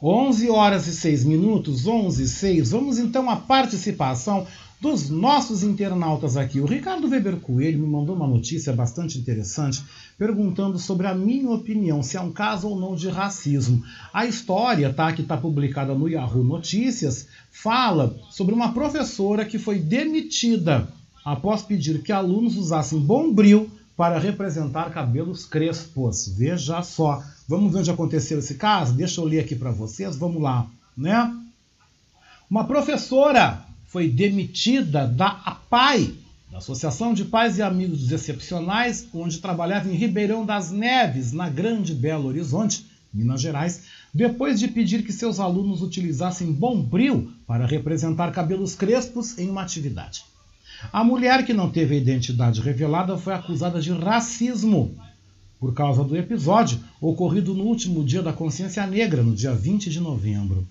[0.02, 2.70] 11 horas e 6 minutos, 11 e 6.
[2.72, 4.44] Vamos então à participação
[4.82, 6.58] dos nossos internautas aqui.
[6.58, 9.80] O Ricardo Weber Coelho me mandou uma notícia bastante interessante
[10.18, 13.80] perguntando sobre a minha opinião, se é um caso ou não de racismo.
[14.12, 19.78] A história, tá, que está publicada no Yahoo Notícias, fala sobre uma professora que foi
[19.78, 20.88] demitida
[21.24, 26.26] após pedir que alunos usassem bombril para representar cabelos crespos.
[26.26, 27.22] Veja só.
[27.46, 28.94] Vamos ver onde aconteceu esse caso?
[28.94, 30.16] Deixa eu ler aqui para vocês.
[30.16, 30.66] Vamos lá,
[30.96, 31.32] né?
[32.50, 36.14] Uma professora foi demitida da APAI,
[36.50, 41.50] da Associação de Pais e Amigos dos Excepcionais, onde trabalhava em Ribeirão das Neves, na
[41.50, 43.82] Grande Belo Horizonte, Minas Gerais,
[44.12, 50.24] depois de pedir que seus alunos utilizassem bombril para representar cabelos crespos em uma atividade.
[50.90, 54.96] A mulher que não teve a identidade revelada foi acusada de racismo
[55.60, 60.00] por causa do episódio ocorrido no último dia da consciência negra, no dia 20 de
[60.00, 60.66] novembro.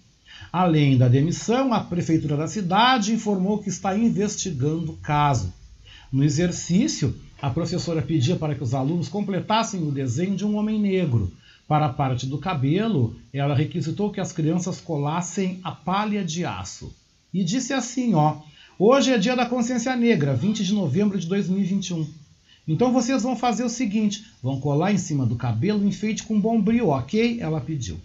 [0.52, 5.54] Além da demissão, a prefeitura da cidade informou que está investigando o caso.
[6.12, 10.80] No exercício, a professora pedia para que os alunos completassem o desenho de um homem
[10.80, 11.32] negro.
[11.68, 16.94] Para a parte do cabelo, ela requisitou que as crianças colassem a palha de aço.
[17.34, 18.42] E disse assim, ó:
[18.78, 22.06] "Hoje é dia da consciência negra, 20 de novembro de 2021.
[22.68, 26.42] Então vocês vão fazer o seguinte, vão colar em cima do cabelo um enfeite com
[26.42, 27.98] bombril, OK?" Ela pediu.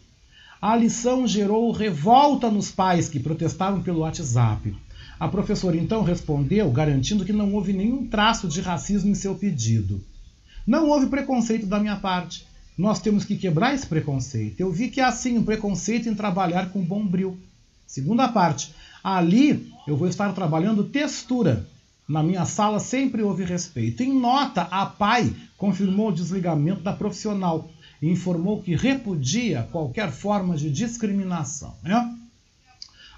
[0.61, 4.75] A lição gerou revolta nos pais que protestaram pelo WhatsApp.
[5.21, 10.03] A professora então respondeu, garantindo que não houve nenhum traço de racismo em seu pedido.
[10.67, 12.47] Não houve preconceito da minha parte.
[12.77, 14.61] Nós temos que quebrar esse preconceito.
[14.61, 17.39] Eu vi que há sim um preconceito em trabalhar com bombril.
[17.87, 21.67] Segunda parte, ali eu vou estar trabalhando textura.
[22.09, 24.03] Na minha sala sempre houve respeito.
[24.03, 27.71] Em nota, a PAI confirmou o desligamento da profissional
[28.01, 31.75] e informou que repudia qualquer forma de discriminação.
[31.83, 32.17] Né?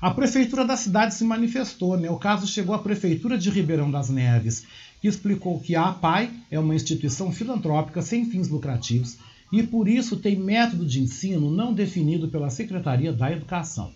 [0.00, 1.96] A prefeitura da cidade se manifestou.
[1.96, 2.10] Né?
[2.10, 4.64] O caso chegou à prefeitura de Ribeirão das Neves,
[5.00, 9.16] que explicou que a APAI é uma instituição filantrópica sem fins lucrativos
[9.52, 13.92] e por isso tem método de ensino não definido pela Secretaria da Educação.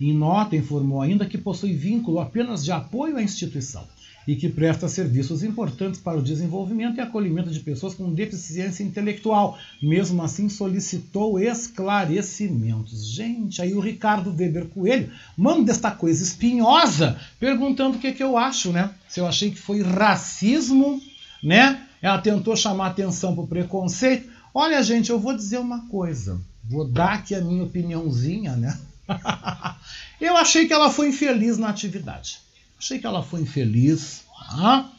[0.00, 3.86] Em nota, informou ainda que possui vínculo apenas de apoio à instituição
[4.26, 9.58] e que presta serviços importantes para o desenvolvimento e acolhimento de pessoas com deficiência intelectual.
[9.82, 13.06] Mesmo assim, solicitou esclarecimentos.
[13.06, 18.22] Gente, aí o Ricardo Weber Coelho manda esta coisa espinhosa, perguntando o que, é que
[18.22, 18.90] eu acho, né?
[19.08, 21.00] Se eu achei que foi racismo,
[21.42, 21.86] né?
[22.00, 24.28] Ela tentou chamar atenção para o preconceito.
[24.52, 26.40] Olha, gente, eu vou dizer uma coisa.
[26.62, 28.78] Vou dar aqui a minha opiniãozinha, né?
[30.20, 32.43] eu achei que ela foi infeliz na atividade.
[32.78, 34.90] Achei que ela foi infeliz, tá?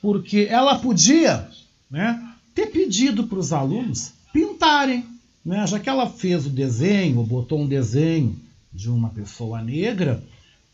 [0.00, 1.48] porque ela podia
[1.90, 5.04] né, ter pedido para os alunos pintarem
[5.44, 5.66] né?
[5.66, 8.36] Já que ela fez o desenho, ou botou um desenho
[8.72, 10.22] de uma pessoa negra,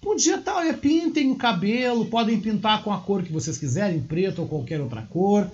[0.01, 4.01] podia estar, tá, olha, pintem o cabelo, podem pintar com a cor que vocês quiserem,
[4.01, 5.49] preto ou qualquer outra cor.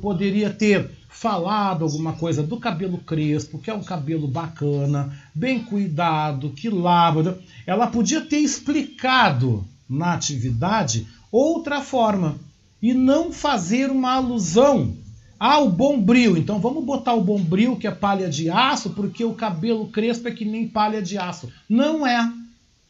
[0.00, 6.50] Poderia ter falado alguma coisa do cabelo crespo, que é um cabelo bacana, bem cuidado,
[6.50, 7.40] que lava.
[7.66, 12.36] Ela podia ter explicado na atividade outra forma
[12.80, 14.94] e não fazer uma alusão
[15.38, 16.36] ao bombril.
[16.36, 20.30] Então vamos botar o bombril, que é palha de aço, porque o cabelo crespo é
[20.30, 21.52] que nem palha de aço.
[21.68, 22.32] Não é.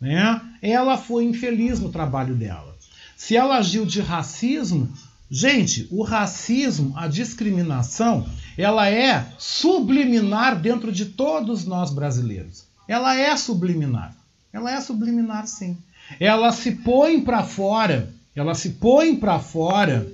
[0.01, 0.40] Né?
[0.62, 2.76] Ela foi infeliz no trabalho dela.
[3.16, 4.92] Se ela agiu de racismo,
[5.28, 12.64] Gente, o racismo, a discriminação, ela é subliminar dentro de todos nós brasileiros.
[12.86, 14.14] Ela é subliminar.
[14.53, 15.76] Ela é subliminar, sim.
[16.20, 20.07] Ela se põe para fora, ela se põe para fora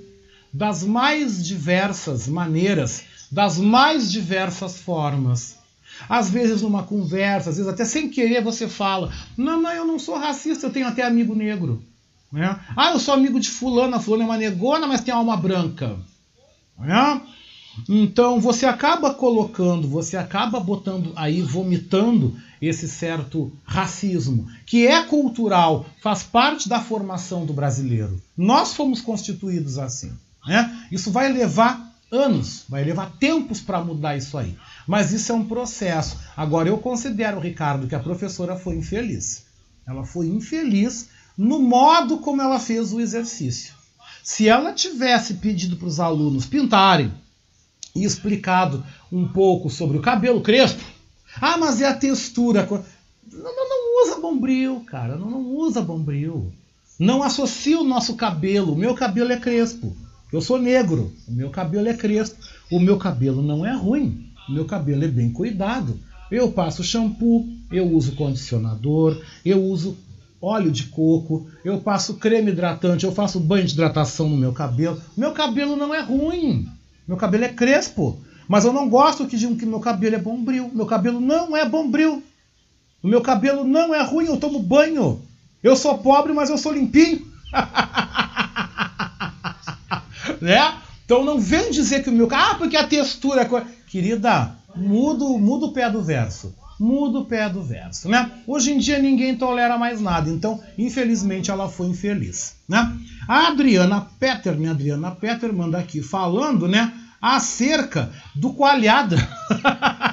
[0.52, 5.58] das mais diversas maneiras, das mais diversas formas.
[6.08, 9.98] Às vezes numa conversa, às vezes até sem querer você fala: "Não, não, eu não
[9.98, 11.82] sou racista, eu tenho até amigo negro".
[12.32, 12.58] Né?
[12.74, 15.96] Ah, eu sou amigo de fulana, fulana é uma negona, mas tem alma branca.
[16.78, 17.20] Né?
[17.88, 25.86] Então você acaba colocando, você acaba botando aí, vomitando esse certo racismo, que é cultural,
[26.00, 28.22] faz parte da formação do brasileiro.
[28.36, 30.12] Nós fomos constituídos assim.
[30.46, 30.86] Né?
[30.90, 34.56] Isso vai levar anos, vai levar tempos para mudar isso aí.
[34.86, 36.18] Mas isso é um processo.
[36.36, 39.46] Agora, eu considero, Ricardo, que a professora foi infeliz.
[39.86, 43.74] Ela foi infeliz no modo como ela fez o exercício.
[44.22, 47.12] Se ela tivesse pedido para os alunos pintarem
[47.94, 50.82] e explicado um pouco sobre o cabelo crespo,
[51.40, 52.66] ah, mas é a textura.
[53.32, 56.52] Não, não, não usa bombril, cara, não, não usa bombril.
[56.98, 58.74] Não associa o nosso cabelo.
[58.74, 59.96] O meu cabelo é crespo.
[60.32, 61.12] Eu sou negro.
[61.26, 62.36] O meu cabelo é crespo.
[62.70, 64.30] O meu cabelo não é ruim.
[64.48, 65.98] O meu cabelo é bem cuidado.
[66.30, 69.96] Eu passo shampoo, eu uso condicionador, eu uso
[70.40, 75.00] óleo de coco, eu passo creme hidratante, eu faço banho de hidratação no meu cabelo.
[75.16, 76.66] Meu cabelo não é ruim.
[77.06, 78.20] Meu cabelo é crespo.
[78.48, 80.70] Mas eu não gosto que digam que meu cabelo é bombril.
[80.74, 82.22] Meu cabelo não é bombril.
[83.02, 85.20] O meu cabelo não é ruim, eu tomo banho.
[85.62, 87.26] Eu sou pobre, mas eu sou limpinho.
[90.40, 90.74] né?
[91.04, 92.28] Então não vem dizer que o meu.
[92.30, 93.42] Ah, porque a textura.
[93.42, 98.30] É Querida, muda, muda o pé do verso muda o pé do verso, né?
[98.46, 102.96] Hoje em dia ninguém tolera mais nada, então infelizmente ela foi infeliz, né?
[103.28, 109.16] A Adriana Petter, minha Adriana Petter manda aqui falando, né, acerca do coalhada.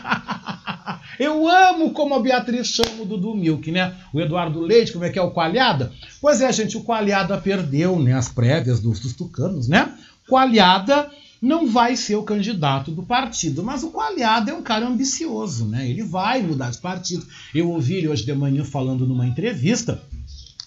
[1.19, 3.93] Eu amo como a Beatriz chama o Dudu Milk, né?
[4.13, 5.91] O Eduardo Leite, como é que é o Coalhada?
[6.21, 9.93] Pois é, gente, o Coalhada perdeu, né, as prévias dos, dos tucanos, né?
[10.29, 13.63] Coalhada não vai ser o candidato do partido.
[13.63, 15.89] Mas o Coalhada é um cara ambicioso, né?
[15.89, 17.25] Ele vai mudar de partido.
[17.53, 20.01] Eu ouvi ele hoje de manhã falando numa entrevista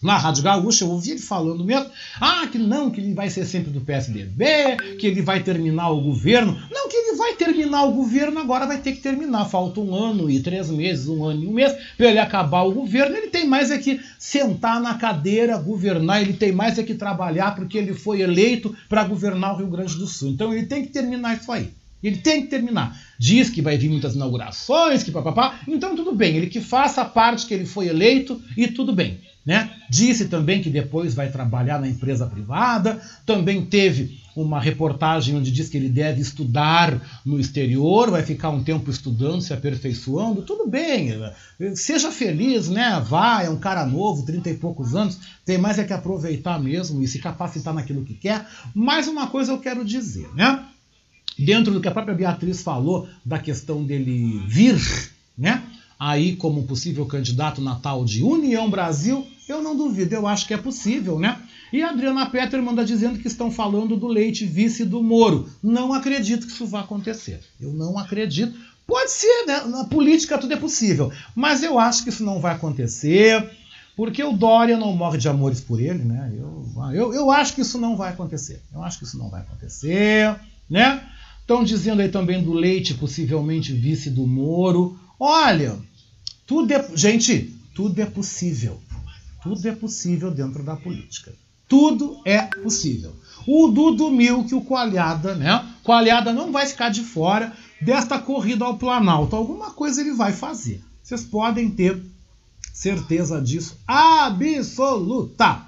[0.03, 1.87] na Rádio Gaúcha, eu ouvi ele falando mesmo,
[2.21, 6.01] ah, que não, que ele vai ser sempre do PSDB, que ele vai terminar o
[6.01, 6.61] governo.
[6.71, 9.45] Não, que ele vai terminar o governo, agora vai ter que terminar.
[9.45, 12.73] Falta um ano e três meses, um ano e um mês, para ele acabar o
[12.73, 13.17] governo.
[13.17, 17.55] Ele tem mais é que sentar na cadeira, governar, ele tem mais é que trabalhar,
[17.55, 20.31] porque ele foi eleito para governar o Rio Grande do Sul.
[20.31, 21.71] Então ele tem que terminar isso aí.
[22.03, 23.01] Ele tem que terminar.
[23.17, 25.61] Diz que vai vir muitas inaugurações, que papapá.
[25.69, 29.21] Então tudo bem, ele que faça a parte que ele foi eleito e tudo bem.
[29.45, 29.71] Né?
[29.91, 33.01] Disse também que depois vai trabalhar na empresa privada.
[33.27, 38.63] Também teve uma reportagem onde diz que ele deve estudar no exterior, vai ficar um
[38.63, 40.43] tempo estudando, se aperfeiçoando.
[40.43, 41.11] Tudo bem,
[41.75, 43.03] seja feliz, né?
[43.07, 47.03] Vá, é um cara novo, 30 e poucos anos, tem mais é que aproveitar mesmo
[47.03, 48.47] e se capacitar naquilo que quer.
[48.75, 50.65] Mais uma coisa eu quero dizer, né?
[51.39, 54.81] Dentro do que a própria Beatriz falou da questão dele vir,
[55.37, 55.63] né?
[55.99, 60.57] Aí como possível candidato natal de União Brasil, eu não duvido, eu acho que é
[60.57, 61.41] possível, né?
[61.73, 65.49] E a Adriana Petter manda dizendo que estão falando do Leite vice do Moro.
[65.63, 67.41] Não acredito que isso vá acontecer.
[67.61, 68.55] Eu não acredito.
[68.87, 69.61] Pode ser, né?
[69.65, 71.11] Na política tudo é possível.
[71.35, 73.51] Mas eu acho que isso não vai acontecer.
[73.97, 76.33] Porque o Dória não morre de amores por ele, né?
[76.35, 78.63] Eu, eu, eu acho que isso não vai acontecer.
[78.73, 80.35] Eu acho que isso não vai acontecer,
[80.69, 81.07] né?
[81.41, 84.99] Estão dizendo aí também do Leite, possivelmente vice do Moro.
[85.19, 85.79] Olha,
[86.47, 86.89] tudo é.
[86.95, 88.81] Gente, tudo é possível.
[89.43, 91.33] Tudo é possível dentro da política.
[91.69, 93.13] Tudo é possível.
[93.47, 95.65] O Dudu Milk, o Coalhada, né?
[95.83, 99.35] Coalhada não vai ficar de fora desta corrida ao Planalto.
[99.35, 100.83] Alguma coisa ele vai fazer.
[101.03, 102.01] Vocês podem ter
[102.73, 105.63] certeza disso absoluta.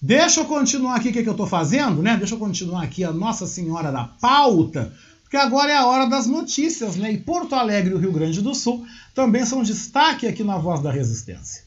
[0.00, 2.16] Deixa eu continuar aqui o que, que eu estou fazendo, né?
[2.16, 4.92] Deixa eu continuar aqui a Nossa Senhora da Pauta
[5.28, 7.12] porque agora é a hora das notícias, né?
[7.12, 10.80] E Porto Alegre e o Rio Grande do Sul também são destaque aqui na Voz
[10.80, 11.64] da Resistência.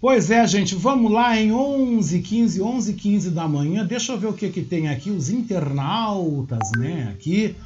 [0.00, 3.84] Pois é, gente, vamos lá em 11, 15, 11, 15 da manhã.
[3.84, 7.12] Deixa eu ver o que, que tem aqui, os internautas, né?
[7.12, 7.56] Aqui,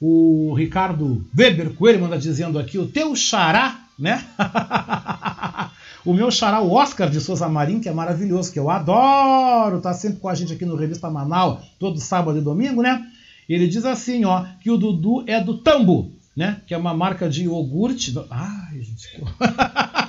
[0.00, 4.24] o Ricardo Weber Coelho manda dizendo aqui, o teu xará, né?
[6.02, 9.92] o meu xará, o Oscar de Souza Marim, que é maravilhoso, que eu adoro, tá
[9.92, 13.06] sempre com a gente aqui no Revista Manaus, todo sábado e domingo, né?
[13.46, 16.62] Ele diz assim, ó, que o Dudu é do Tambo, né?
[16.66, 18.14] Que é uma marca de iogurte.
[18.30, 19.22] Ai, gente.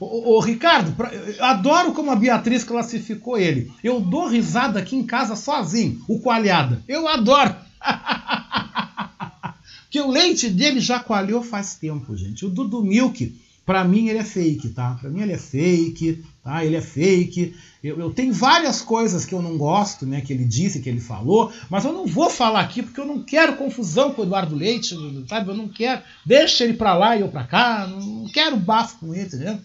[0.00, 0.94] Ô, ô, Ricardo,
[1.36, 3.70] eu adoro como a Beatriz classificou ele.
[3.82, 6.82] Eu dou risada aqui em casa sozinho, o coalhada.
[6.86, 7.54] Eu adoro.
[9.90, 12.44] que o leite dele já coalhou faz tempo, gente.
[12.44, 13.34] O Dudu Milk,
[13.64, 14.96] para mim, ele é fake, tá?
[15.00, 16.64] Para mim, ele é fake, tá?
[16.64, 17.54] Ele é fake.
[17.82, 20.20] Eu, eu, tenho várias coisas que eu não gosto, né?
[20.20, 23.22] Que ele disse, que ele falou, mas eu não vou falar aqui porque eu não
[23.22, 24.94] quero confusão com o Eduardo Leite,
[25.28, 25.50] sabe?
[25.50, 26.02] Eu não quero.
[26.24, 27.86] Deixa ele para lá e eu para cá.
[27.86, 29.58] Não quero bafo com ele, entendeu?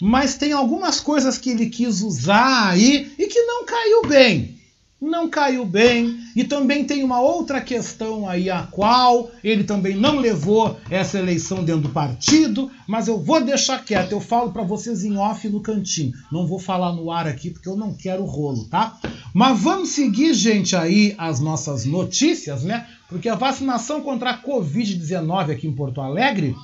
[0.00, 4.58] Mas tem algumas coisas que ele quis usar aí e que não caiu bem.
[5.00, 6.18] Não caiu bem.
[6.34, 11.62] E também tem uma outra questão aí, a qual ele também não levou essa eleição
[11.62, 14.10] dentro do partido, mas eu vou deixar quieto.
[14.10, 16.12] Eu falo para vocês em off no cantinho.
[16.32, 18.98] Não vou falar no ar aqui porque eu não quero rolo, tá?
[19.32, 22.84] Mas vamos seguir, gente, aí as nossas notícias, né?
[23.08, 26.56] Porque a vacinação contra a Covid-19 aqui em Porto Alegre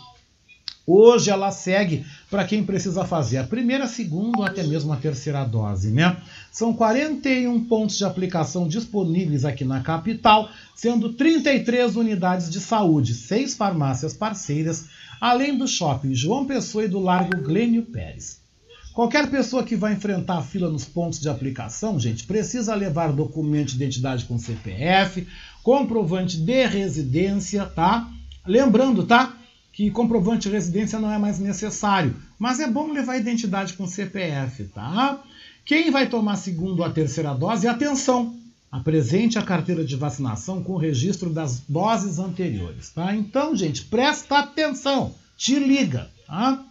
[0.87, 4.97] Hoje ela segue para quem precisa fazer a primeira, a segunda ou até mesmo a
[4.97, 6.18] terceira dose, né?
[6.53, 13.55] São 41 pontos de aplicação disponíveis aqui na capital, sendo 33 unidades de saúde, seis
[13.55, 14.87] farmácias parceiras,
[15.18, 18.45] além do shopping João Pessoa e do Largo Glênio Pérez.
[18.93, 23.70] Qualquer pessoa que vai enfrentar a fila nos pontos de aplicação, gente, precisa levar documento
[23.70, 25.26] de identidade com CPF,
[25.64, 28.09] comprovante de residência, tá?
[28.47, 29.37] Lembrando, tá?
[29.75, 34.64] Que comprovante de residência não é mais necessário, mas é bom levar identidade com CPF,
[34.68, 35.20] tá?
[35.64, 38.37] Quem vai tomar a segunda ou a terceira dose, atenção,
[38.70, 43.16] apresente a carteira de vacinação com o registro das doses anteriores, tá?
[43.16, 46.64] Então, gente, presta atenção, te liga, tá?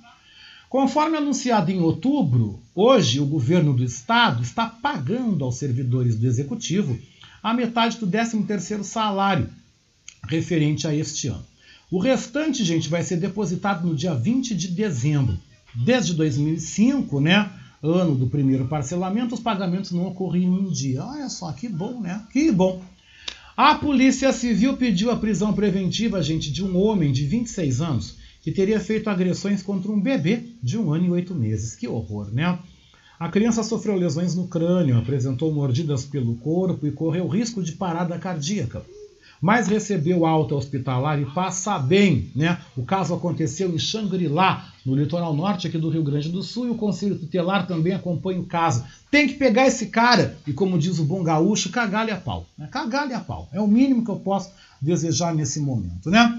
[0.70, 6.98] Conforme anunciado em outubro, hoje o governo do estado está pagando aos servidores do executivo
[7.44, 9.50] a metade do 13º salário
[10.26, 11.53] referente a este ano.
[11.94, 15.38] O restante, gente, vai ser depositado no dia 20 de dezembro.
[15.76, 17.52] Desde 2005, né?
[17.84, 21.06] Ano do primeiro parcelamento, os pagamentos não ocorriam em um dia.
[21.06, 22.26] Olha só, que bom, né?
[22.32, 22.82] Que bom.
[23.56, 28.52] A Polícia Civil pediu a prisão preventiva, gente, de um homem de 26 anos que
[28.52, 31.76] teria feito agressões contra um bebê de um ano e oito meses.
[31.76, 32.58] Que horror, né?
[33.20, 38.18] A criança sofreu lesões no crânio, apresentou mordidas pelo corpo e correu risco de parada
[38.18, 38.84] cardíaca
[39.44, 42.32] mas recebeu alta hospitalar e passa bem.
[42.34, 42.58] Né?
[42.78, 46.70] O caso aconteceu em Xangri-Lá, no litoral norte aqui do Rio Grande do Sul, e
[46.70, 48.86] o Conselho Tutelar também acompanha o caso.
[49.12, 52.46] Tem que pegar esse cara e, como diz o bom gaúcho, cagar-lhe a pau.
[52.58, 52.70] Né?
[52.72, 53.50] Cagar-lhe a pau.
[53.52, 54.50] É o mínimo que eu posso
[54.82, 56.10] desejar nesse momento.
[56.10, 56.34] Né?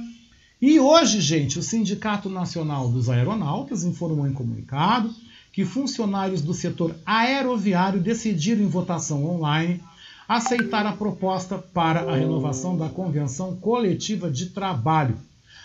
[0.58, 5.14] E hoje, gente, o Sindicato Nacional dos Aeronautas informou em comunicado
[5.52, 9.82] que funcionários do setor aeroviário decidiram em votação online
[10.28, 15.16] aceitar a proposta para a renovação da convenção coletiva de trabalho.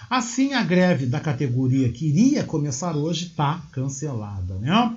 [0.09, 4.55] Assim, a greve da categoria que iria começar hoje está cancelada.
[4.55, 4.95] Né?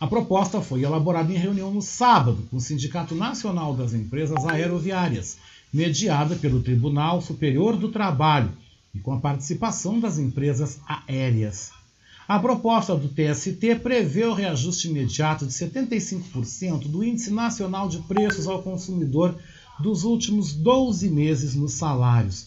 [0.00, 5.38] A proposta foi elaborada em reunião no sábado com o Sindicato Nacional das Empresas Aeroviárias,
[5.72, 8.52] mediada pelo Tribunal Superior do Trabalho
[8.94, 11.72] e com a participação das empresas aéreas.
[12.26, 18.46] A proposta do TST prevê o reajuste imediato de 75% do Índice Nacional de Preços
[18.46, 19.36] ao Consumidor
[19.78, 22.46] dos últimos 12 meses nos salários,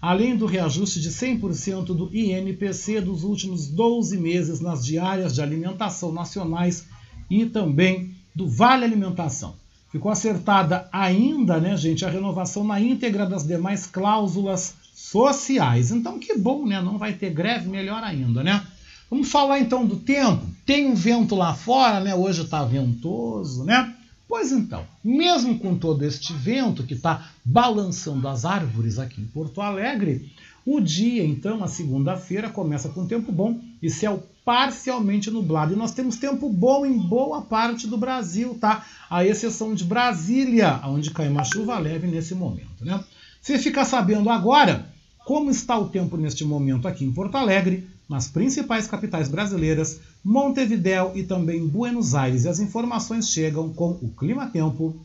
[0.00, 6.10] além do reajuste de 100% do INPC dos últimos 12 meses nas diárias de alimentação
[6.10, 6.86] nacionais
[7.30, 9.54] e também do Vale Alimentação.
[9.92, 15.92] Ficou acertada ainda, né, gente, a renovação na íntegra das demais cláusulas sociais.
[15.92, 16.80] Então, que bom, né?
[16.80, 18.66] Não vai ter greve, melhor ainda, né?
[19.12, 20.42] Vamos falar então do tempo.
[20.64, 22.14] Tem um vento lá fora, né?
[22.14, 23.94] Hoje está ventoso, né?
[24.26, 29.60] Pois então, mesmo com todo este vento que está balançando as árvores aqui em Porto
[29.60, 30.32] Alegre,
[30.64, 35.74] O dia, então, a segunda-feira, começa com tempo bom e céu parcialmente nublado.
[35.74, 38.86] E nós temos tempo bom em boa parte do Brasil, tá?
[39.10, 43.04] A exceção de Brasília, onde cai uma chuva leve nesse momento, né?
[43.42, 44.86] Você fica sabendo agora
[45.24, 51.12] como está o tempo neste momento aqui em Porto Alegre, nas principais capitais brasileiras, Montevidéu
[51.14, 52.44] e também Buenos Aires.
[52.44, 55.04] E as informações chegam com o Clima Tempo.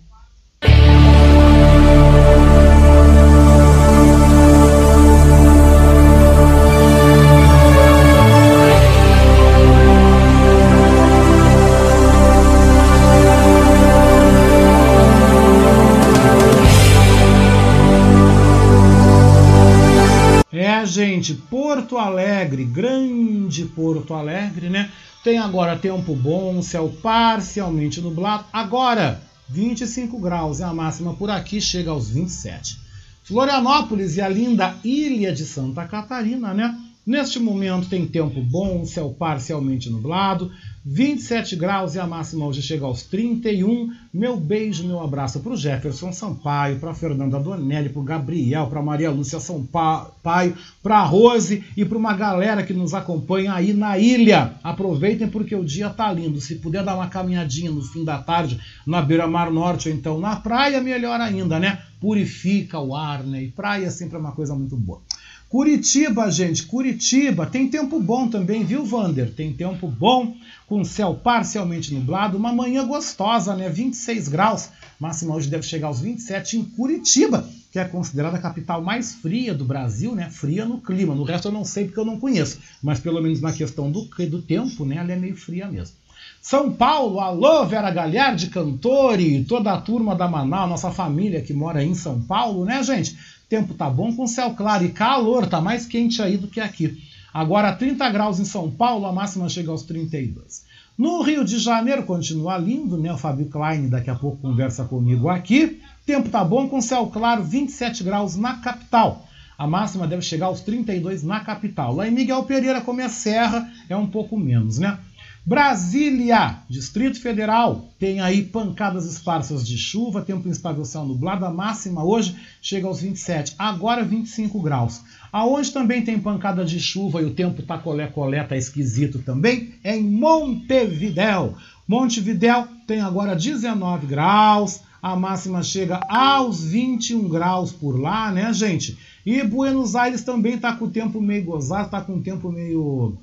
[20.86, 24.92] Gente, Porto Alegre, grande Porto Alegre, né?
[25.24, 28.46] Tem agora tempo bom, céu parcialmente nublado.
[28.54, 32.80] Agora, 25 graus é a máxima por aqui, chega aos 27.
[33.24, 36.78] Florianópolis e a linda ilha de Santa Catarina, né?
[37.06, 40.52] Neste momento tem tempo bom, céu parcialmente nublado,
[40.90, 43.94] 27 graus e a máxima hoje chega aos 31.
[44.14, 48.82] Meu beijo, meu abraço para o Jefferson Sampaio, para Fernanda Donelli, para o Gabriel, para
[48.82, 54.54] Maria Lúcia Sampaio, para Rose e para uma galera que nos acompanha aí na ilha.
[54.64, 56.40] Aproveitem porque o dia tá lindo.
[56.40, 60.38] Se puder dar uma caminhadinha no fim da tarde na beira-mar norte ou então na
[60.38, 61.82] praia, melhor ainda, né?
[62.00, 63.44] Purifica o ar, né?
[63.44, 65.02] E praia sempre é uma coisa muito boa.
[65.50, 69.34] Curitiba, gente, Curitiba, tem tempo bom também, viu, Vander?
[69.34, 70.36] Tem tempo bom,
[70.68, 73.70] com céu parcialmente nublado, uma manhã gostosa, né?
[73.70, 74.68] 26 graus,
[75.00, 79.54] máxima hoje deve chegar aos 27 em Curitiba, que é considerada a capital mais fria
[79.54, 80.30] do Brasil, né?
[80.30, 83.40] Fria no clima, no resto eu não sei porque eu não conheço, mas pelo menos
[83.40, 84.98] na questão do, do tempo, né?
[84.98, 85.96] Ela é meio fria mesmo.
[86.42, 91.82] São Paulo, alô Vera Galhardi, Cantori, toda a turma da Manaus, nossa família que mora
[91.82, 93.18] em São Paulo, né, gente?
[93.50, 97.02] Tempo tá bom com céu claro e calor, tá mais quente aí do que aqui.
[97.34, 100.66] Agora 30 graus em São Paulo, a máxima chega aos 32.
[100.98, 103.14] No Rio de Janeiro continua lindo, né?
[103.14, 105.80] O Fábio Klein daqui a pouco conversa comigo aqui.
[106.06, 109.26] Tempo tá bom com céu claro, 27 graus na capital.
[109.58, 111.96] A máxima deve chegar aos 32 na capital.
[111.96, 115.00] Lá em Miguel Pereira, como é serra, é um pouco menos, né?
[115.48, 122.04] Brasília, Distrito Federal, tem aí pancadas esparsas de chuva, tempo instável céu nublado, a máxima
[122.04, 125.00] hoje chega aos 27, agora 25 graus.
[125.32, 129.96] Aonde também tem pancada de chuva e o tempo tá colé-colé, tá esquisito também, é
[129.96, 131.56] em Montevidéu.
[131.88, 138.98] Montevidéu tem agora 19 graus, a máxima chega aos 21 graus por lá, né, gente?
[139.26, 143.18] E Buenos Aires também tá com o tempo meio gozado, tá com o tempo meio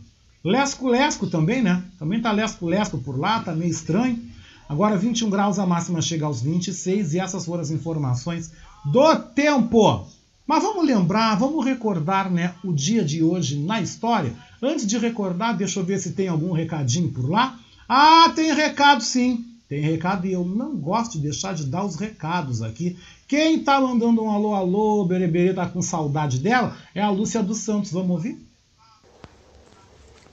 [0.44, 1.82] Lesco-lesco também, né?
[1.98, 4.22] Também tá lesco-lesco por lá, tá meio estranho.
[4.68, 8.52] Agora 21 graus, a máxima chega aos 26 e essas foram as informações
[8.84, 10.06] do tempo.
[10.46, 14.34] Mas vamos lembrar, vamos recordar né, o dia de hoje na história.
[14.62, 17.58] Antes de recordar, deixa eu ver se tem algum recadinho por lá.
[17.88, 19.46] Ah, tem recado sim.
[19.66, 22.98] Tem recado e eu não gosto de deixar de dar os recados aqui.
[23.26, 27.58] Quem tá mandando um alô, alô, Bereberê tá com saudade dela é a Lúcia dos
[27.58, 27.90] Santos.
[27.90, 28.38] Vamos ouvir?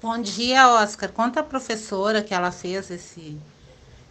[0.01, 1.11] Bom dia, Oscar.
[1.11, 3.37] Conta a professora que ela fez esse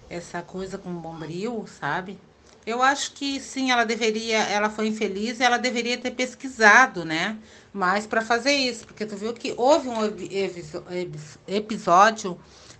[0.09, 2.17] essa coisa com bombril, sabe?
[2.65, 7.37] Eu acho que sim, ela deveria, ela foi infeliz, ela deveria ter pesquisado, né?
[7.73, 9.97] Mas para fazer isso, porque tu viu que houve um
[11.49, 12.39] episódio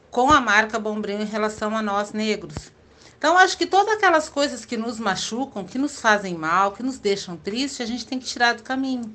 [0.09, 2.71] com a marca Bombril em relação a nós negros.
[3.19, 7.01] Então, acho que todas aquelas coisas que nos machucam, que nos fazem mal, que nos
[7.01, 9.13] deixam tristes, a gente tem que tirar do caminho.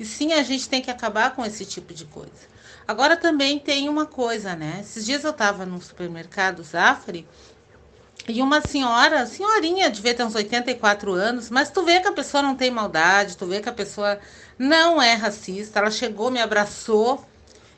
[0.00, 2.53] E sim, a gente tem que acabar com esse tipo de coisa.
[2.86, 4.78] Agora também tem uma coisa, né?
[4.80, 7.26] Esses dias eu estava no supermercado Zafari
[8.26, 12.42] e uma senhora, senhorinha, devia ter uns 84 anos, mas tu vê que a pessoa
[12.42, 14.18] não tem maldade, tu vê que a pessoa
[14.58, 15.78] não é racista.
[15.78, 17.22] Ela chegou, me abraçou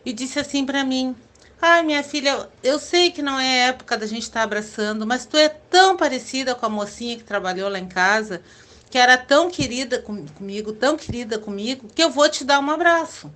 [0.04, 1.16] e disse assim para mim:
[1.60, 5.26] Ai, minha filha, eu sei que não é época da gente estar tá abraçando, mas
[5.26, 8.40] tu é tão parecida com a mocinha que trabalhou lá em casa,
[8.88, 12.70] que era tão querida com, comigo, tão querida comigo, que eu vou te dar um
[12.70, 13.32] abraço.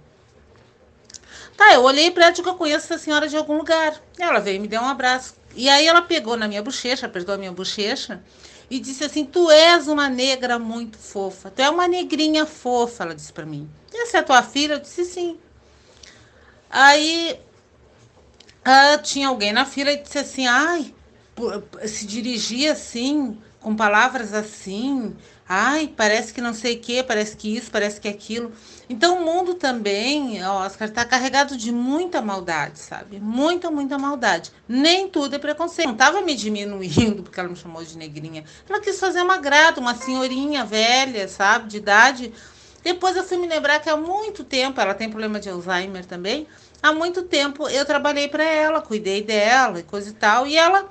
[1.57, 4.01] Tá, eu olhei para ela e digo, eu conheço essa senhora de algum lugar.
[4.19, 5.35] Ela veio me deu um abraço.
[5.55, 8.23] E aí ela pegou na minha bochecha, apertou a minha bochecha
[8.71, 11.51] e disse assim: Tu és uma negra muito fofa.
[11.51, 13.69] Tu é uma negrinha fofa, ela disse para mim.
[13.93, 14.75] Essa é a tua filha?
[14.75, 15.39] Eu disse sim.
[16.71, 17.39] Aí
[18.65, 20.95] ah, tinha alguém na fila e disse assim: Ai,
[21.87, 25.17] se dirigia assim, com palavras assim.
[25.53, 28.53] Ai, parece que não sei o que, parece que isso, parece que aquilo.
[28.89, 33.19] Então o mundo também, Oscar, está carregado de muita maldade, sabe?
[33.19, 34.53] Muita, muita maldade.
[34.69, 35.89] Nem tudo é preconceito.
[35.89, 38.45] Não estava me diminuindo porque ela me chamou de negrinha.
[38.69, 42.33] Ela quis fazer uma grata, uma senhorinha velha, sabe, de idade.
[42.85, 46.47] Depois eu fui me lembrar que há muito tempo, ela tem problema de Alzheimer também,
[46.81, 50.89] há muito tempo eu trabalhei para ela, cuidei dela e coisa e tal, e ela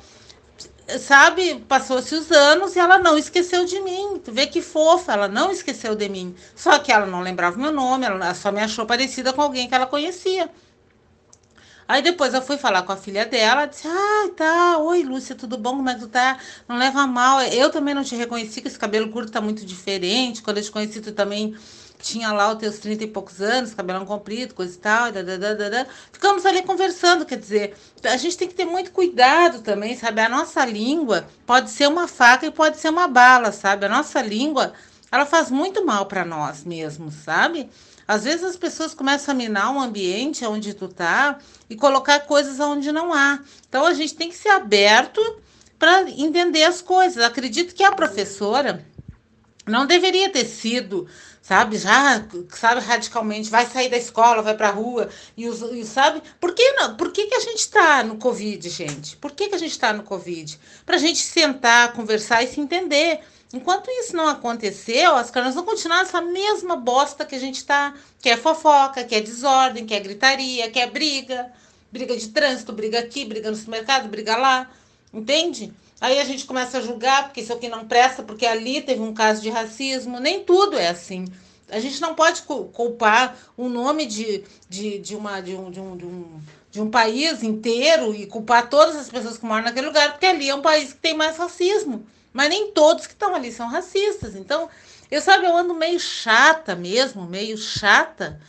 [0.97, 4.19] sabe, passou-se os anos e ela não esqueceu de mim.
[4.23, 6.35] Tu vê que fofa, ela não esqueceu de mim.
[6.55, 9.75] Só que ela não lembrava meu nome, ela só me achou parecida com alguém que
[9.75, 10.49] ela conhecia.
[11.87, 15.57] Aí depois eu fui falar com a filha dela, disse: Ah, tá, oi Lúcia, tudo
[15.57, 15.77] bom?
[15.77, 16.37] Como é que tu tá?
[16.67, 17.41] Não leva mal.
[17.41, 20.43] Eu também não te reconheci, que esse cabelo curto tá muito diferente.
[20.43, 21.55] Quando eu te conheci, tu também
[22.01, 25.11] tinha lá os teus 30 e poucos anos, cabelão comprido, coisa e tal.
[25.11, 25.87] Dadadadada.
[26.11, 30.21] Ficamos ali conversando, quer dizer, a gente tem que ter muito cuidado também, sabe?
[30.21, 33.85] A nossa língua pode ser uma faca e pode ser uma bala, sabe?
[33.85, 34.73] A nossa língua,
[35.11, 37.69] ela faz muito mal para nós mesmos, sabe?
[38.07, 41.37] Às vezes as pessoas começam a minar um ambiente onde tu tá
[41.69, 43.39] e colocar coisas onde não há.
[43.67, 45.21] Então a gente tem que ser aberto
[45.77, 47.23] para entender as coisas.
[47.23, 48.83] Acredito que a professora
[49.69, 51.07] não deveria ter sido,
[51.49, 55.83] sabe, já, sabe, radicalmente, vai sair da escola, vai para a rua, e, os, e
[55.83, 56.95] sabe, por que não?
[56.95, 59.17] Por que, que a gente está no Covid, gente?
[59.17, 60.59] Por que, que a gente está no Covid?
[60.85, 63.21] Para a gente sentar, conversar e se entender.
[63.51, 67.95] Enquanto isso não acontecer, Oscar, nós vamos continuar nessa mesma bosta que a gente tá,
[68.21, 71.51] que é fofoca, que é desordem, que é gritaria, que é briga,
[71.91, 74.69] briga de trânsito, briga aqui, briga no supermercado, briga lá,
[75.11, 75.73] entende?
[76.01, 79.13] Aí a gente começa a julgar porque isso aqui não presta, porque ali teve um
[79.13, 80.19] caso de racismo.
[80.19, 81.25] Nem tudo é assim.
[81.69, 85.97] A gente não pode culpar o nome de, de, de, uma, de, um, de, um,
[85.97, 86.41] de, um,
[86.71, 90.49] de um país inteiro e culpar todas as pessoas que moram naquele lugar, porque ali
[90.49, 92.05] é um país que tem mais racismo.
[92.31, 94.35] Mas nem todos que estão ali são racistas.
[94.35, 94.69] Então,
[95.11, 98.39] eu sabe, eu ando meio chata mesmo, meio chata,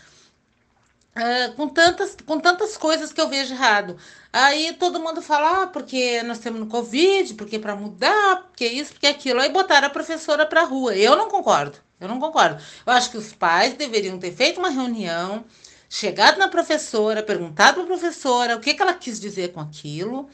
[1.16, 3.96] uh, com, tantas, com tantas coisas que eu vejo errado.
[4.32, 8.92] Aí todo mundo fala, ah, porque nós temos no Covid, porque para mudar, porque isso,
[8.92, 9.40] porque aquilo.
[9.40, 10.96] Aí botaram a professora para rua.
[10.96, 11.78] Eu não concordo.
[12.00, 12.62] Eu não concordo.
[12.86, 15.44] Eu acho que os pais deveriam ter feito uma reunião,
[15.88, 20.28] chegado na professora, perguntado para a professora o que, que ela quis dizer com aquilo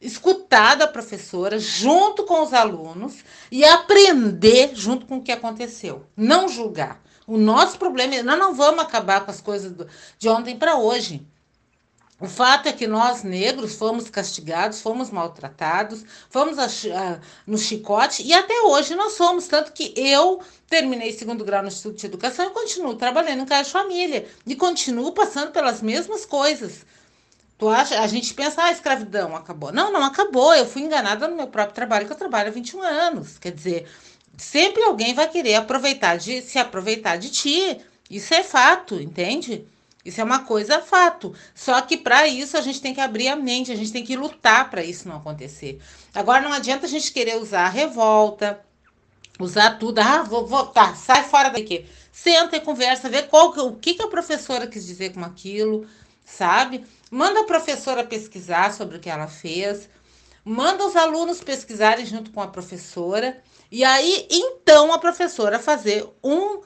[0.00, 6.06] escutar da professora junto com os alunos e aprender junto com o que aconteceu.
[6.16, 7.02] Não julgar.
[7.26, 9.86] O nosso problema é nós não vamos acabar com as coisas do,
[10.18, 11.26] de ontem para hoje.
[12.18, 18.22] O fato é que nós, negros, fomos castigados, fomos maltratados, fomos a, a, no chicote
[18.22, 19.46] e até hoje nós somos.
[19.46, 23.64] Tanto que eu terminei segundo grau no Instituto de Educação e continuo trabalhando em casa
[23.64, 26.86] de família e continuo passando pelas mesmas coisas.
[27.58, 28.00] Tu acha?
[28.00, 29.70] A gente pensa, ah, a escravidão acabou.
[29.70, 30.54] Não, não acabou.
[30.54, 33.38] Eu fui enganada no meu próprio trabalho, que eu trabalho há 21 anos.
[33.38, 33.88] Quer dizer,
[34.36, 37.78] sempre alguém vai querer aproveitar de se aproveitar de ti.
[38.10, 39.66] Isso é fato, entende?
[40.04, 41.34] Isso é uma coisa fato.
[41.54, 44.16] Só que para isso a gente tem que abrir a mente, a gente tem que
[44.16, 45.80] lutar para isso não acontecer.
[46.14, 48.60] Agora não adianta a gente querer usar a revolta,
[49.40, 49.98] usar tudo.
[49.98, 51.84] Ah, vou votar, sai fora daqui.
[52.12, 55.86] Senta e conversa, vê qual, o que, que a professora quis dizer com aquilo,
[56.24, 56.84] sabe?
[57.10, 59.88] Manda a professora pesquisar sobre o que ela fez,
[60.44, 66.60] manda os alunos pesquisarem junto com a professora, e aí então a professora fazer um,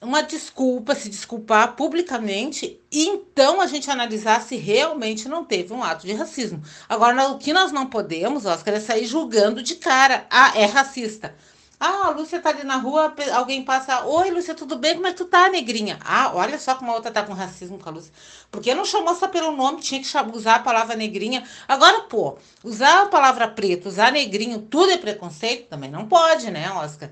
[0.00, 5.82] uma desculpa, se desculpar publicamente, e então a gente analisar se realmente não teve um
[5.82, 6.62] ato de racismo.
[6.88, 10.26] Agora, o que nós não podemos, Oscar, é sair julgando de cara.
[10.30, 11.34] Ah, é racista.
[11.78, 14.06] Ah, a Lúcia tá ali na rua, alguém passa.
[14.06, 14.94] Oi, Lúcia, tudo bem?
[14.94, 15.98] Como é que tu tá, negrinha?
[16.02, 18.12] Ah, olha só como a outra tá com racismo com a Lúcia.
[18.50, 21.44] Porque não chamou só pelo nome, tinha que usar a palavra negrinha.
[21.68, 25.68] Agora, pô, usar a palavra preto, usar negrinho, tudo é preconceito?
[25.68, 27.10] Também não pode, né, Oscar?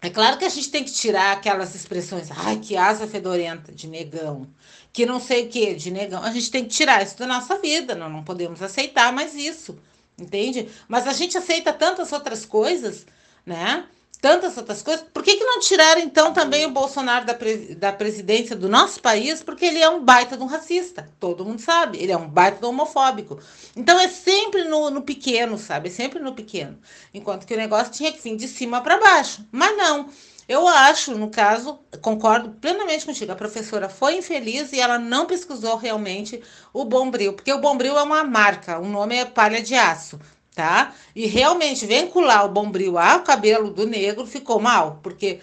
[0.00, 3.88] É claro que a gente tem que tirar aquelas expressões, ai, que asa fedorenta de
[3.88, 4.46] negão,
[4.92, 6.22] que não sei o que de negão.
[6.22, 9.76] A gente tem que tirar isso da nossa vida, nós não podemos aceitar mais isso,
[10.16, 10.68] entende?
[10.86, 13.06] Mas a gente aceita tantas outras coisas
[13.46, 13.86] né?
[14.20, 15.06] Tantas outras coisas.
[15.12, 17.36] Por que, que não tiraram, então, também o Bolsonaro da,
[17.76, 19.42] da presidência do nosso país?
[19.42, 21.08] Porque ele é um baita de um racista.
[21.20, 21.98] Todo mundo sabe.
[21.98, 23.38] Ele é um baita de um homofóbico.
[23.76, 25.88] Então é sempre no, no pequeno, sabe?
[25.88, 26.76] É sempre no pequeno.
[27.14, 29.46] Enquanto que o negócio tinha que vir de cima para baixo.
[29.52, 30.08] Mas não.
[30.48, 33.32] Eu acho, no caso, concordo plenamente contigo.
[33.32, 36.40] A professora foi infeliz e ela não pesquisou realmente
[36.72, 40.20] o Bombril, porque o Bombril é uma marca, o nome é palha de aço
[40.56, 40.94] tá?
[41.14, 45.40] E realmente vincular o bombril ao cabelo do negro ficou mal, porque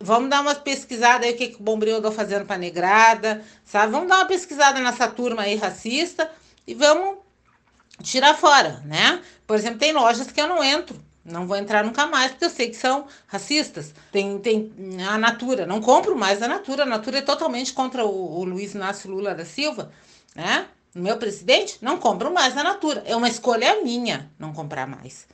[0.00, 3.92] vamos dar uma pesquisada aí o que, que o bombril andou fazendo para negrada, sabe?
[3.92, 6.28] Vamos dar uma pesquisada nessa turma aí racista
[6.66, 7.18] e vamos
[8.02, 9.22] tirar fora, né?
[9.46, 11.00] Por exemplo, tem lojas que eu não entro.
[11.24, 13.94] Não vou entrar nunca mais, porque eu sei que são racistas.
[14.10, 14.72] Tem, tem
[15.08, 16.82] a Natura, não compro mais a Natura.
[16.82, 19.92] A Natura é totalmente contra o, o Luiz Inácio Lula da Silva,
[20.34, 20.66] né?
[21.02, 23.02] Meu presidente, não compro mais na Natura.
[23.06, 25.26] É uma escolha minha não comprar mais.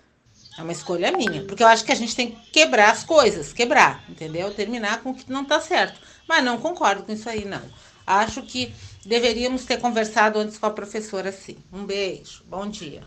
[0.58, 1.44] É uma escolha minha.
[1.44, 4.52] Porque eu acho que a gente tem que quebrar as coisas, quebrar, entendeu?
[4.52, 6.00] Terminar com o que não tá certo.
[6.28, 7.62] Mas não concordo com isso aí, não.
[8.06, 8.72] Acho que
[9.06, 11.56] deveríamos ter conversado antes com a professora, sim.
[11.72, 12.42] Um beijo.
[12.48, 13.02] Bom dia.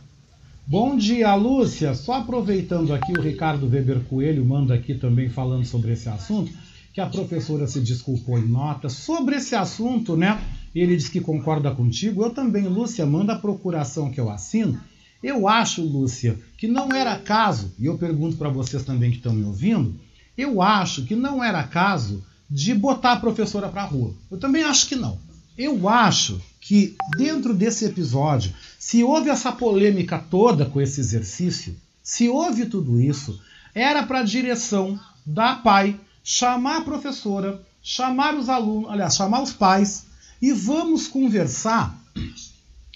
[0.68, 1.94] Bom dia, Lúcia.
[1.94, 6.52] Só aproveitando aqui, o Ricardo Weber Coelho manda aqui também falando sobre esse assunto,
[6.96, 8.90] que a professora se desculpou em nota.
[8.90, 10.42] Sobre esse assunto, né?
[10.74, 12.24] Ele diz que concorda contigo.
[12.24, 14.82] Eu também, Lúcia, manda a procuração que eu assino
[15.26, 19.34] eu acho, Lúcia, que não era caso, e eu pergunto para vocês também que estão
[19.34, 20.00] me ouvindo,
[20.38, 24.14] eu acho que não era caso de botar a professora para rua.
[24.30, 25.18] Eu também acho que não.
[25.58, 32.30] Eu acho que dentro desse episódio, se houve essa polêmica toda com esse exercício, se
[32.30, 33.42] houve tudo isso,
[33.74, 39.54] era para a direção da PAI chamar a professora, chamar os alunos, aliás, chamar os
[39.54, 40.08] pais
[40.42, 41.96] e vamos conversar.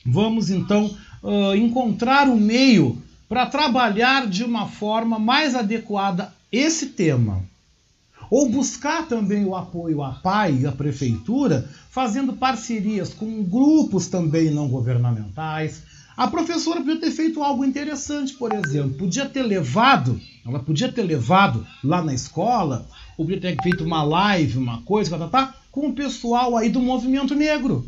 [0.03, 2.99] Vamos então uh, encontrar um meio
[3.29, 7.43] para trabalhar de uma forma mais adequada esse tema.
[8.31, 14.49] Ou buscar também o apoio à PAI e à Prefeitura, fazendo parcerias com grupos também
[14.49, 15.83] não governamentais.
[16.17, 21.03] A professora podia ter feito algo interessante, por exemplo, podia ter levado, ela podia ter
[21.03, 22.85] levado lá na escola,
[23.19, 26.69] ou podia ter feito uma live, uma coisa, tá, tá, tá com o pessoal aí
[26.69, 27.85] do movimento negro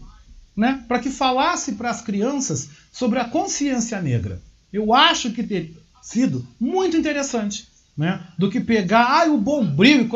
[0.55, 4.41] né, para que falasse para as crianças sobre a consciência negra.
[4.73, 5.71] Eu acho que teria
[6.01, 10.09] sido muito interessante, né, do que pegar ah, o bombril.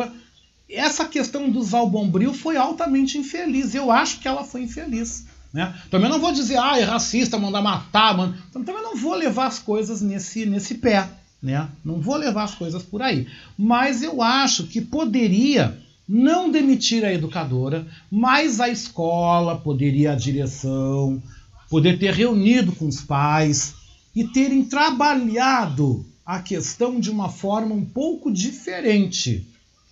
[0.70, 3.74] Essa questão de usar o bombril foi altamente infeliz.
[3.74, 5.28] Eu acho que ela foi infeliz.
[5.53, 5.74] Né?
[5.89, 8.38] Também não vou dizer, ah, é racista, mandar matar, mano.
[8.51, 11.07] Também não vou levar as coisas nesse, nesse pé.
[11.46, 11.70] Né?
[11.86, 13.28] Não vou levar as coisas por aí.
[13.56, 15.78] Mas eu acho que poderia
[16.10, 21.22] não demitir a educadora, mas a escola poderia, a direção,
[21.70, 23.76] poder ter reunido com os pais
[24.16, 29.48] e terem trabalhado a questão de uma forma um pouco diferente.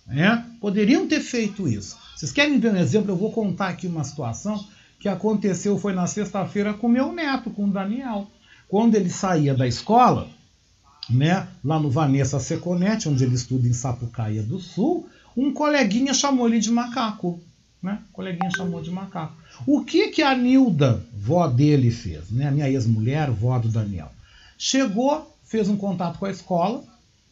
[0.08, 0.44] Né?
[0.60, 1.96] Poderiam ter feito isso.
[2.16, 3.12] Vocês querem ver um exemplo?
[3.12, 4.58] Eu vou contar aqui uma situação
[4.98, 8.26] que aconteceu, foi na sexta-feira com meu neto, com o Daniel.
[8.68, 10.28] Quando ele saía da escola,
[11.10, 16.48] né, lá no Vanessa Seconete, onde ele estuda em Sapucaia do Sul, um coleguinha chamou
[16.48, 17.40] ele de macaco.
[17.82, 17.98] Né?
[18.10, 19.34] O coleguinha chamou de macaco.
[19.66, 22.30] O que que a Nilda, vó dele, fez?
[22.30, 22.48] Né?
[22.48, 24.10] A minha ex-mulher, vó do Daniel.
[24.56, 26.82] Chegou, fez um contato com a escola,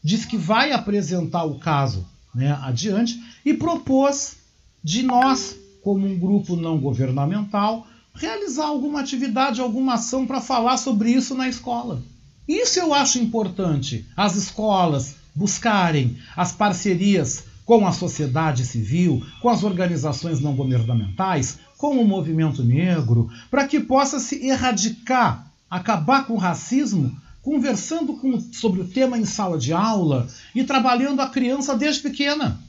[0.02, 4.36] disse que vai apresentar o caso né, adiante e propôs
[4.82, 11.10] de nós, como um grupo não governamental, realizar alguma atividade, alguma ação para falar sobre
[11.10, 12.02] isso na escola.
[12.48, 19.62] Isso eu acho importante, as escolas buscarem as parcerias com a sociedade civil, com as
[19.62, 26.38] organizações não governamentais, com o movimento negro, para que possa se erradicar, acabar com o
[26.38, 32.02] racismo, conversando com, sobre o tema em sala de aula e trabalhando a criança desde
[32.02, 32.60] pequena.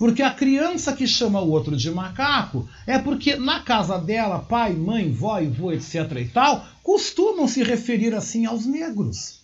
[0.00, 4.72] Porque a criança que chama o outro de macaco é porque na casa dela, pai,
[4.72, 9.40] mãe, vó e vô, etc e tal, costumam se referir assim aos negros.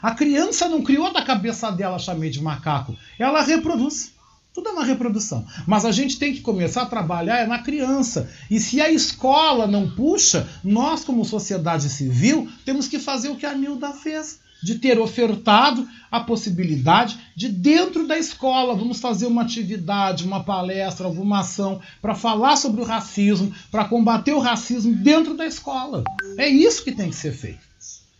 [0.00, 4.12] A criança não criou da cabeça dela chamei de macaco, ela reproduz.
[4.54, 5.44] Tudo é uma reprodução.
[5.66, 8.30] Mas a gente tem que começar a trabalhar é na criança.
[8.50, 13.44] E se a escola não puxa, nós, como sociedade civil, temos que fazer o que
[13.44, 14.40] a Nilda fez.
[14.62, 21.06] De ter ofertado a possibilidade de, dentro da escola, vamos fazer uma atividade, uma palestra,
[21.06, 26.04] alguma ação para falar sobre o racismo, para combater o racismo dentro da escola.
[26.36, 27.72] É isso que tem que ser feito.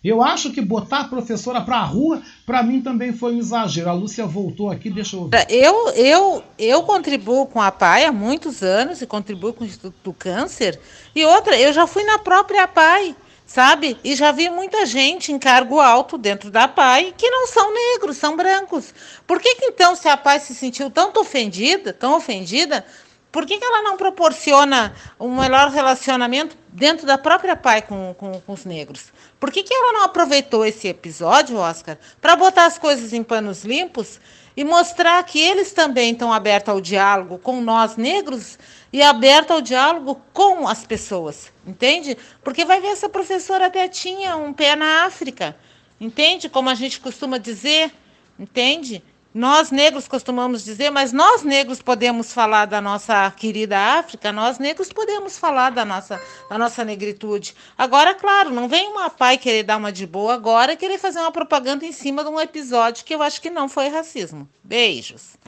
[0.02, 3.88] Eu acho que botar a professora para a rua, para mim também foi um exagero.
[3.88, 5.30] A Lúcia voltou aqui, deixa eu.
[5.48, 9.94] Eu, eu, eu contribuo com a PAI há muitos anos e contribuo com o Instituto
[10.02, 10.80] do Câncer.
[11.14, 13.14] E outra, eu já fui na própria PAI,
[13.46, 13.98] sabe?
[14.02, 18.16] E já vi muita gente em cargo alto dentro da PAI que não são negros,
[18.16, 18.94] são brancos.
[19.26, 22.84] Por que, que então, se a PAI se sentiu tanto ofendida, tão ofendida,
[23.32, 28.40] por que, que ela não proporciona um melhor relacionamento dentro da própria PAI com, com,
[28.40, 29.12] com os negros?
[29.40, 33.64] Por que, que ela não aproveitou esse episódio, Oscar, para botar as coisas em panos
[33.64, 34.20] limpos
[34.56, 38.58] e mostrar que eles também estão abertos ao diálogo com nós negros
[38.92, 42.16] e abertos ao diálogo com as pessoas, entende?
[42.44, 45.56] Porque vai ver essa professora até tinha um pé na África,
[46.00, 46.48] entende?
[46.48, 47.92] Como a gente costuma dizer,
[48.38, 49.02] entende?
[49.34, 54.92] Nós negros costumamos dizer, mas nós negros podemos falar da nossa querida África, nós negros
[54.92, 56.20] podemos falar da nossa,
[56.50, 57.54] da nossa negritude.
[57.76, 61.32] Agora, claro, não vem uma pai querer dar uma de boa agora querer fazer uma
[61.32, 64.46] propaganda em cima de um episódio que eu acho que não foi racismo.
[64.62, 65.38] Beijos.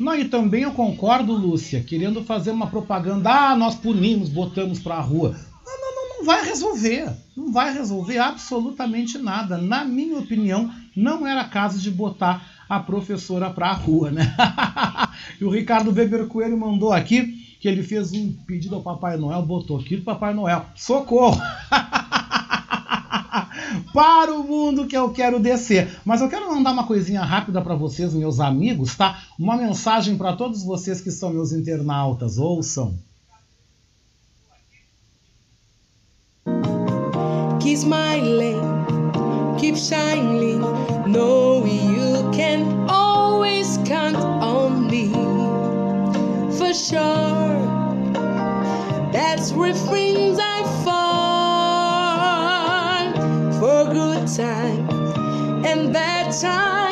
[0.00, 4.96] Não, e também eu concordo, Lúcia, querendo fazer uma propaganda, ah, nós punimos, botamos para
[4.96, 5.36] a rua.
[5.66, 7.12] Não, não, não, não vai resolver.
[7.36, 9.58] Não vai resolver absolutamente nada.
[9.58, 14.34] Na minha opinião, não era caso de botar a professora para a rua, né?
[15.40, 19.42] e o Ricardo Weber Coelho mandou aqui que ele fez um pedido ao Papai Noel,
[19.42, 20.66] botou aqui do Papai Noel.
[20.74, 21.40] Socorro!
[23.92, 26.00] para o mundo que eu quero descer.
[26.04, 29.22] Mas eu quero mandar uma coisinha rápida para vocês, meus amigos, tá?
[29.38, 32.38] Uma mensagem para todos vocês que são meus internautas.
[32.38, 32.96] Ouçam.
[37.60, 38.77] Keep smiling,
[39.58, 40.60] keep shining.
[41.10, 45.12] Know you can always count on me
[46.56, 47.58] for sure.
[49.12, 51.54] That's where friends I find
[53.58, 55.16] for good times
[55.66, 56.87] and bad times.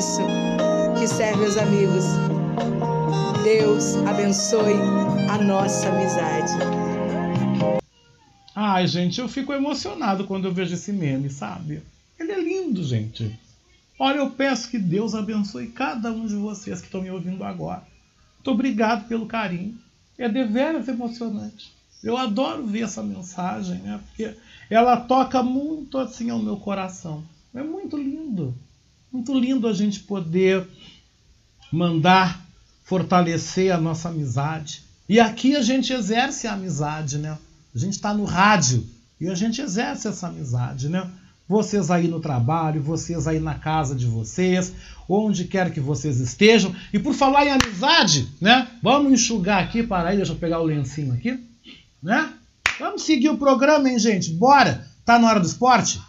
[0.00, 0.22] Isso
[0.98, 2.04] que serve, meus amigos.
[3.44, 4.72] Deus abençoe
[5.28, 6.52] a nossa amizade.
[8.56, 11.82] Ai, gente, eu fico emocionado quando eu vejo esse meme, sabe?
[12.18, 13.38] Ele é lindo, gente.
[13.98, 17.82] Olha, eu peço que Deus abençoe cada um de vocês que estão me ouvindo agora.
[18.36, 19.78] Muito obrigado pelo carinho.
[20.16, 21.74] É deveras emocionante.
[22.02, 24.00] Eu adoro ver essa mensagem, né?
[24.06, 24.34] Porque
[24.70, 27.22] ela toca muito assim ao meu coração.
[27.54, 28.54] É muito lindo.
[29.12, 30.66] Muito lindo a gente poder
[31.72, 32.44] mandar
[32.84, 34.82] fortalecer a nossa amizade.
[35.08, 37.38] E aqui a gente exerce a amizade, né?
[37.74, 38.86] A gente está no rádio
[39.20, 41.10] e a gente exerce essa amizade, né?
[41.50, 44.72] vocês aí no trabalho, vocês aí na casa de vocês,
[45.08, 46.72] onde quer que vocês estejam.
[46.92, 48.68] E por falar em amizade, né?
[48.80, 51.44] Vamos enxugar aqui, para aí, deixa eu pegar o lencinho aqui,
[52.00, 52.32] né?
[52.78, 54.30] Vamos seguir o programa, hein, gente?
[54.30, 54.86] Bora!
[55.04, 56.00] Tá na hora do esporte?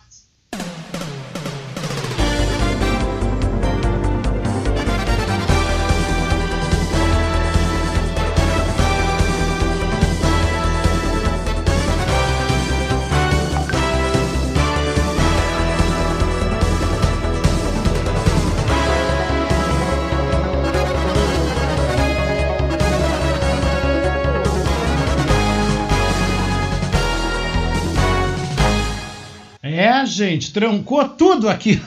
[30.21, 31.81] Gente, trancou tudo aqui.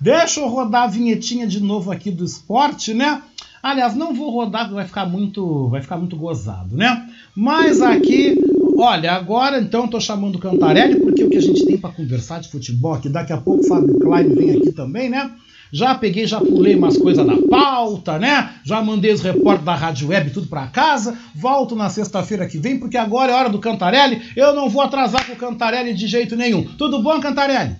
[0.00, 3.22] Deixa eu rodar a vinhetinha de novo aqui do esporte, né?
[3.62, 7.08] Aliás, não vou rodar, vai ficar muito, vai ficar muito gozado, né?
[7.34, 8.36] Mas aqui,
[8.76, 12.40] olha, agora então tô chamando o Cantarelli porque o que a gente tem para conversar
[12.40, 15.30] de futebol, que daqui a pouco o Fábio Klein vem aqui também, né?
[15.76, 18.58] Já peguei, já pulei umas coisas na pauta, né?
[18.64, 21.18] Já mandei os repórteres da Rádio Web tudo para casa.
[21.34, 24.22] Volto na sexta-feira que vem, porque agora é hora do Cantarelli.
[24.34, 26.64] Eu não vou atrasar com o Cantarelli de jeito nenhum.
[26.78, 27.76] Tudo bom, Cantarelli?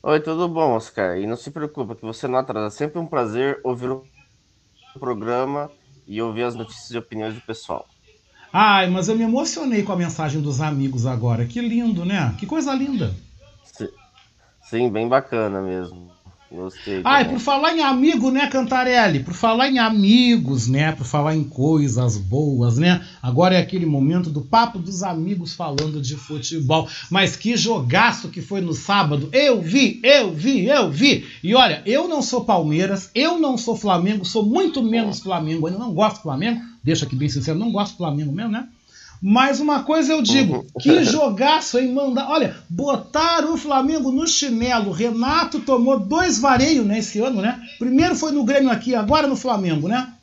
[0.00, 1.18] Oi, tudo bom, Oscar?
[1.18, 2.68] E não se preocupa que você não atrasa.
[2.68, 4.04] É sempre um prazer ouvir o
[5.00, 5.72] programa
[6.06, 7.84] e ouvir as notícias e opiniões do pessoal.
[8.52, 11.44] Ai, mas eu me emocionei com a mensagem dos amigos agora.
[11.44, 12.32] Que lindo, né?
[12.38, 13.12] Que coisa linda.
[13.64, 13.88] Sim,
[14.62, 16.16] Sim bem bacana mesmo.
[16.50, 17.02] Gostei.
[17.04, 19.20] Ah, por falar em amigo, né, Cantarelli?
[19.20, 20.92] Por falar em amigos, né?
[20.92, 23.06] Por falar em coisas boas, né?
[23.22, 26.88] Agora é aquele momento do papo dos amigos falando de futebol.
[27.10, 29.28] Mas que jogaço que foi no sábado.
[29.30, 31.26] Eu vi, eu vi, eu vi.
[31.42, 35.66] E olha, eu não sou Palmeiras, eu não sou Flamengo, sou muito menos Flamengo.
[35.66, 36.62] Ainda não gosto do Flamengo.
[36.82, 38.66] Deixa aqui bem sincero, não gosto do Flamengo mesmo, né?
[39.20, 40.66] Mas uma coisa eu digo, uhum.
[40.80, 41.92] que jogaço, hein?
[41.92, 42.30] Mandar.
[42.30, 44.92] Olha, botaram o Flamengo no chinelo.
[44.92, 47.60] Renato tomou dois vareios nesse ano, né?
[47.78, 50.14] Primeiro foi no Grêmio aqui, agora no Flamengo, né?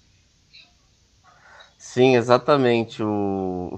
[1.77, 3.03] Sim, exatamente.
[3.03, 3.77] O...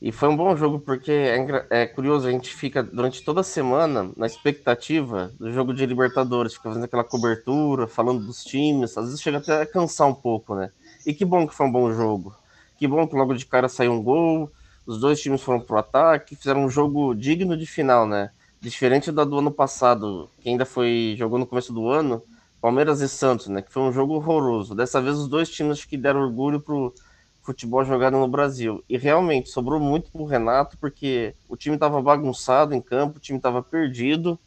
[0.00, 3.44] E foi um bom jogo porque é, é, curioso, a gente fica durante toda a
[3.44, 9.06] semana na expectativa do jogo de Libertadores, fica fazendo aquela cobertura, falando dos times, às
[9.06, 10.70] vezes chega até a cansar um pouco, né?
[11.06, 12.34] E que bom que foi um bom jogo.
[12.76, 14.50] Que bom que logo de cara saiu um gol,
[14.86, 18.30] os dois times foram pro ataque, fizeram um jogo digno de final, né?
[18.60, 22.22] Diferente da do ano passado, que ainda foi jogou no começo do ano,
[22.60, 23.62] Palmeiras e Santos, né?
[23.62, 24.74] Que foi um jogo horroroso.
[24.74, 26.94] Dessa vez os dois times que deram orgulho pro
[27.42, 28.82] futebol jogado no Brasil.
[28.88, 33.38] E realmente sobrou muito pro Renato, porque o time estava bagunçado em campo, o time
[33.38, 34.38] estava perdido.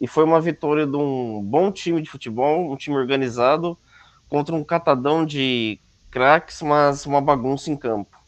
[0.00, 3.76] E foi uma vitória de um bom time de futebol, um time organizado,
[4.28, 5.80] contra um catadão de
[6.10, 8.18] craques, mas uma bagunça em campo.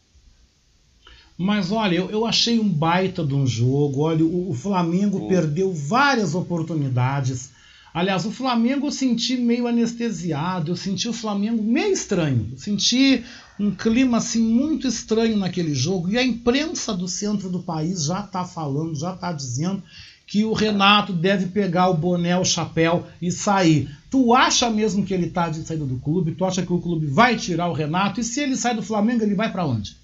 [1.37, 4.01] Mas olha, eu, eu achei um baita de um jogo.
[4.01, 5.27] Olha, o, o Flamengo Sim.
[5.27, 7.49] perdeu várias oportunidades.
[7.93, 12.47] Aliás, o Flamengo eu senti meio anestesiado, eu senti o Flamengo meio estranho.
[12.51, 13.23] Eu senti
[13.59, 16.09] um clima assim muito estranho naquele jogo.
[16.09, 19.83] E a imprensa do centro do país já está falando, já está dizendo
[20.31, 23.89] que o Renato deve pegar o boné, o chapéu e sair.
[24.09, 26.33] Tu acha mesmo que ele está de saída do clube?
[26.33, 28.21] Tu acha que o clube vai tirar o Renato?
[28.21, 29.97] E se ele sai do Flamengo, ele vai para onde?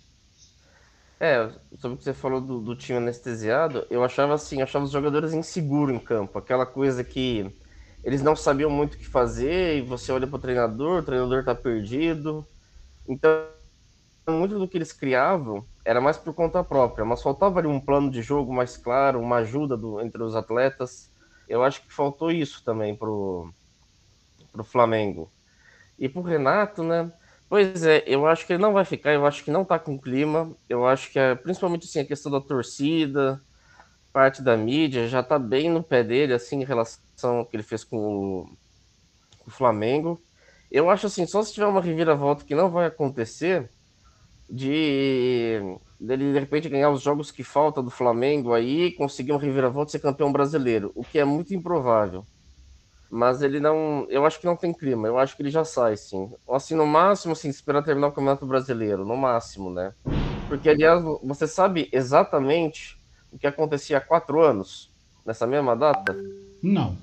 [1.17, 1.49] É,
[1.79, 5.33] sobre o que você falou do, do, time anestesiado, eu achava assim, achava os jogadores
[5.33, 7.49] inseguros em campo, aquela coisa que
[8.03, 11.39] eles não sabiam muito o que fazer e você olha para o treinador, o treinador
[11.39, 12.45] está perdido.
[13.07, 13.45] Então,
[14.29, 18.11] muito do que eles criavam era mais por conta própria, mas faltava ali um plano
[18.11, 21.09] de jogo mais claro, uma ajuda do, entre os atletas.
[21.47, 23.49] Eu acho que faltou isso também pro,
[24.51, 25.31] pro Flamengo.
[25.97, 27.11] E pro Renato, né?
[27.49, 29.97] Pois é, eu acho que ele não vai ficar, eu acho que não tá com
[29.97, 30.51] clima.
[30.67, 33.41] Eu acho que é, principalmente assim, a questão da torcida,
[34.11, 37.63] parte da mídia, já tá bem no pé dele, assim, em relação ao que ele
[37.63, 38.45] fez com o,
[39.39, 40.21] com o Flamengo.
[40.69, 43.69] Eu acho assim, só se tiver uma reviravolta que não vai acontecer,
[44.49, 45.61] de
[45.99, 49.91] dele de repente ganhar os jogos que falta do Flamengo aí, conseguir um reviravolta e
[49.93, 52.25] ser campeão brasileiro, o que é muito improvável.
[53.09, 55.95] Mas ele não, eu acho que não tem clima, eu acho que ele já sai,
[55.95, 56.29] sim.
[56.49, 59.93] Assim, no máximo, assim, esperar terminar o Campeonato Brasileiro, no máximo, né?
[60.47, 62.97] Porque, aliás, você sabe exatamente
[63.31, 64.89] o que acontecia há quatro anos,
[65.25, 66.15] nessa mesma data?
[66.61, 66.97] Não.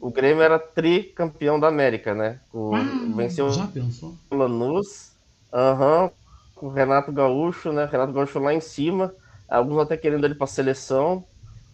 [0.00, 2.40] O Grêmio era tricampeão da América, né?
[2.52, 2.82] O, ah,
[3.14, 4.16] venceu já pensou?
[4.30, 5.12] o Lanús,
[5.52, 6.10] Aham,
[6.54, 7.84] com o Renato Gaúcho, né?
[7.86, 9.12] Renato Gaúcho lá em cima,
[9.48, 11.24] alguns até querendo ele para seleção.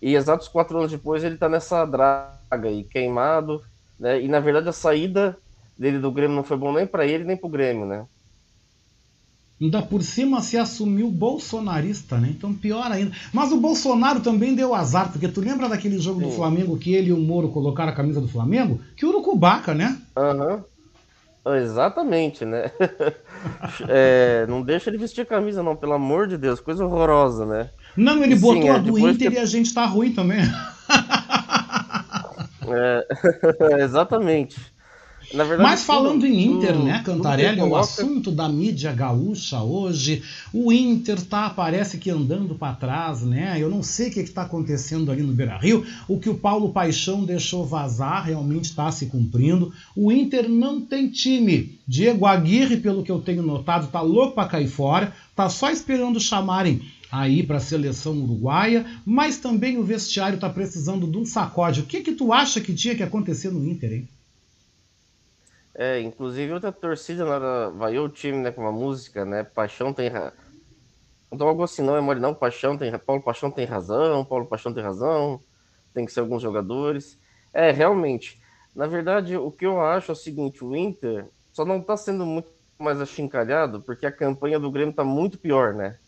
[0.00, 3.62] E exatos quatro anos depois ele tá nessa draga aí, queimado,
[3.98, 4.20] né?
[4.20, 5.36] E na verdade a saída
[5.76, 8.06] dele do Grêmio não foi bom nem para ele nem para o Grêmio, né?
[9.60, 12.28] Ainda por cima se assumiu bolsonarista, né?
[12.30, 13.12] Então pior ainda.
[13.32, 16.26] Mas o Bolsonaro também deu azar, porque tu lembra daquele jogo Sim.
[16.26, 18.80] do Flamengo que ele e o Moro colocaram a camisa do Flamengo?
[18.96, 19.98] Que urucubaca, né?
[20.16, 20.56] Aham.
[20.56, 20.64] Uhum.
[21.55, 22.73] Exatamente, né?
[23.89, 27.70] é, não deixa ele vestir camisa, não, pelo amor de Deus, coisa horrorosa, né?
[27.97, 29.36] Não, ele botou é, a do Inter que...
[29.36, 30.40] e a gente tá ruim também.
[32.68, 33.06] é,
[33.85, 34.75] exatamente.
[35.32, 40.22] Verdade, Mas falando tudo, em Inter, tudo, né, Cantarelli, o assunto da mídia gaúcha hoje,
[40.52, 43.56] o Inter tá, parece que andando para trás, né?
[43.58, 45.84] Eu não sei o que está acontecendo ali no Beira-Rio.
[46.08, 49.72] O que o Paulo Paixão deixou vazar realmente está se cumprindo.
[49.96, 51.78] O Inter não tem time.
[51.86, 56.20] Diego Aguirre, pelo que eu tenho notado, tá louco para cair fora, tá só esperando
[56.20, 61.80] chamarem aí para a seleção uruguaia, mas também o vestiário está precisando de um sacode.
[61.80, 64.08] O que que tu acha que tinha que acontecer no Inter, hein?
[65.78, 70.10] É, inclusive outra torcida na vaiou o time, né, com uma música, né, Paixão tem
[71.30, 74.72] Então algo assim, não é mole não, Paixão tem Paulo Paixão tem razão, Paulo Paixão
[74.72, 75.38] tem razão,
[75.92, 77.18] tem que ser alguns jogadores.
[77.52, 78.40] É, realmente.
[78.74, 82.24] Na verdade, o que eu acho é o seguinte, o Inter só não tá sendo
[82.24, 82.48] muito
[82.78, 85.98] mais achincalhado porque a campanha do Grêmio tá muito pior, né?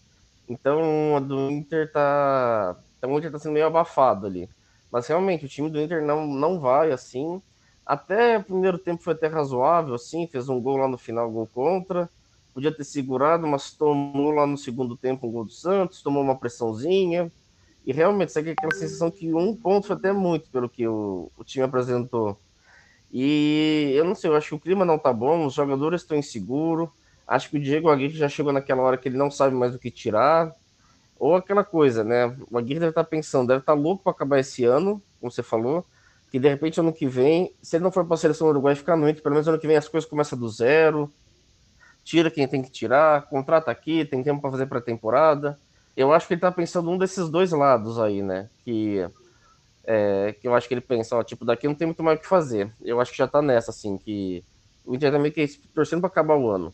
[0.48, 4.48] Então a do Inter tá, então, o Inter tá sendo meio abafado ali.
[4.90, 7.42] Mas realmente o time do Inter não não vai assim
[7.88, 11.46] até o primeiro tempo foi até razoável, assim, fez um gol lá no final, gol
[11.46, 12.06] contra.
[12.52, 16.36] Podia ter segurado, mas tomou lá no segundo tempo um gol do Santos, tomou uma
[16.36, 17.32] pressãozinha.
[17.86, 21.42] E realmente, é aquela sensação que um ponto foi até muito pelo que o, o
[21.42, 22.38] time apresentou.
[23.10, 26.18] E eu não sei, eu acho que o clima não tá bom, os jogadores estão
[26.18, 26.90] inseguros.
[27.26, 29.78] Acho que o Diego Aguirre já chegou naquela hora que ele não sabe mais o
[29.78, 30.54] que tirar.
[31.18, 32.36] Ou aquela coisa, né?
[32.50, 35.32] O Aguirre deve estar tá pensando, deve estar tá louco para acabar esse ano, como
[35.32, 35.86] você falou
[36.30, 38.96] que de repente ano que vem, se ele não for para a seleção uruguai ficar
[38.96, 41.12] no Inter, pelo menos ano que vem as coisas começam do zero,
[42.04, 45.58] tira quem tem que tirar, contrata aqui, tem tempo para fazer pré-temporada.
[45.96, 48.48] Eu acho que ele está pensando um desses dois lados aí, né?
[48.64, 49.08] Que,
[49.84, 52.22] é, que eu acho que ele pensa, ó, tipo, daqui não tem muito mais o
[52.22, 52.72] que fazer.
[52.80, 54.44] Eu acho que já está nessa, assim, que
[54.86, 56.72] o Inter também tá quer torcendo para acabar o ano.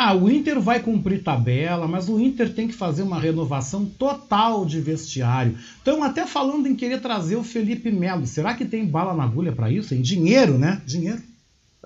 [0.00, 4.64] Ah, o Inter vai cumprir tabela, mas o Inter tem que fazer uma renovação total
[4.64, 5.58] de vestiário.
[5.58, 8.24] Estão até falando em querer trazer o Felipe Melo.
[8.24, 9.96] Será que tem bala na agulha para isso?
[9.96, 10.80] Em dinheiro, né?
[10.86, 11.20] Dinheiro.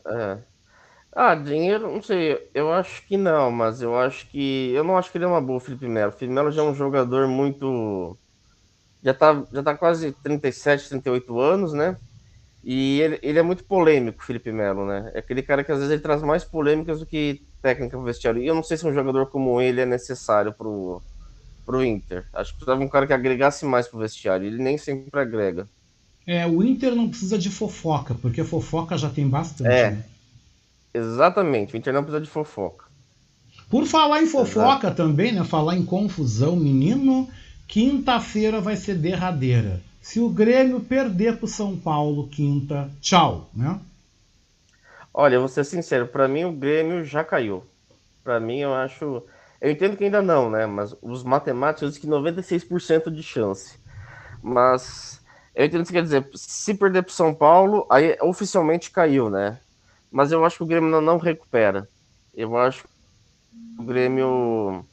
[0.06, 0.36] É.
[1.10, 2.50] Ah, dinheiro, não sei.
[2.52, 4.70] Eu acho que não, mas eu acho que.
[4.74, 6.12] Eu não acho que ele é uma boa, Felipe Melo.
[6.12, 8.18] O Felipe Melo já é um jogador muito.
[9.02, 11.96] Já tá, já tá quase 37, 38 anos, né?
[12.62, 15.10] E ele, ele é muito polêmico, Felipe Melo, né?
[15.14, 18.42] É aquele cara que às vezes ele traz mais polêmicas do que técnica pro vestiário.
[18.42, 21.00] E eu não sei se um jogador como ele é necessário pro,
[21.64, 22.26] pro Inter.
[22.32, 24.46] Acho que precisava um cara que agregasse mais pro vestiário.
[24.46, 25.68] Ele nem sempre agrega.
[26.26, 29.70] É, o Inter não precisa de fofoca, porque fofoca já tem bastante.
[29.70, 29.90] É.
[29.92, 30.04] Né?
[30.94, 32.84] Exatamente, o Inter não precisa de fofoca.
[33.70, 34.96] Por falar em fofoca Exato.
[34.96, 35.42] também, né?
[35.42, 37.26] Falar em confusão, menino,
[37.72, 39.80] Quinta-feira vai ser derradeira.
[40.02, 43.80] Se o Grêmio perder para o São Paulo quinta, tchau, né?
[45.14, 47.62] Olha, vou ser sincero, para mim o Grêmio já caiu.
[48.24, 49.22] Para mim eu acho,
[49.60, 50.64] eu entendo que ainda não, né?
[50.64, 53.78] Mas os matemáticos dizem que 96% de chance.
[54.42, 55.20] Mas
[55.54, 59.60] eu entendo que quer dizer, se perder para São Paulo, aí oficialmente caiu, né?
[60.10, 61.86] Mas eu acho que o Grêmio não, não recupera.
[62.34, 62.88] Eu acho que
[63.78, 64.84] o Grêmio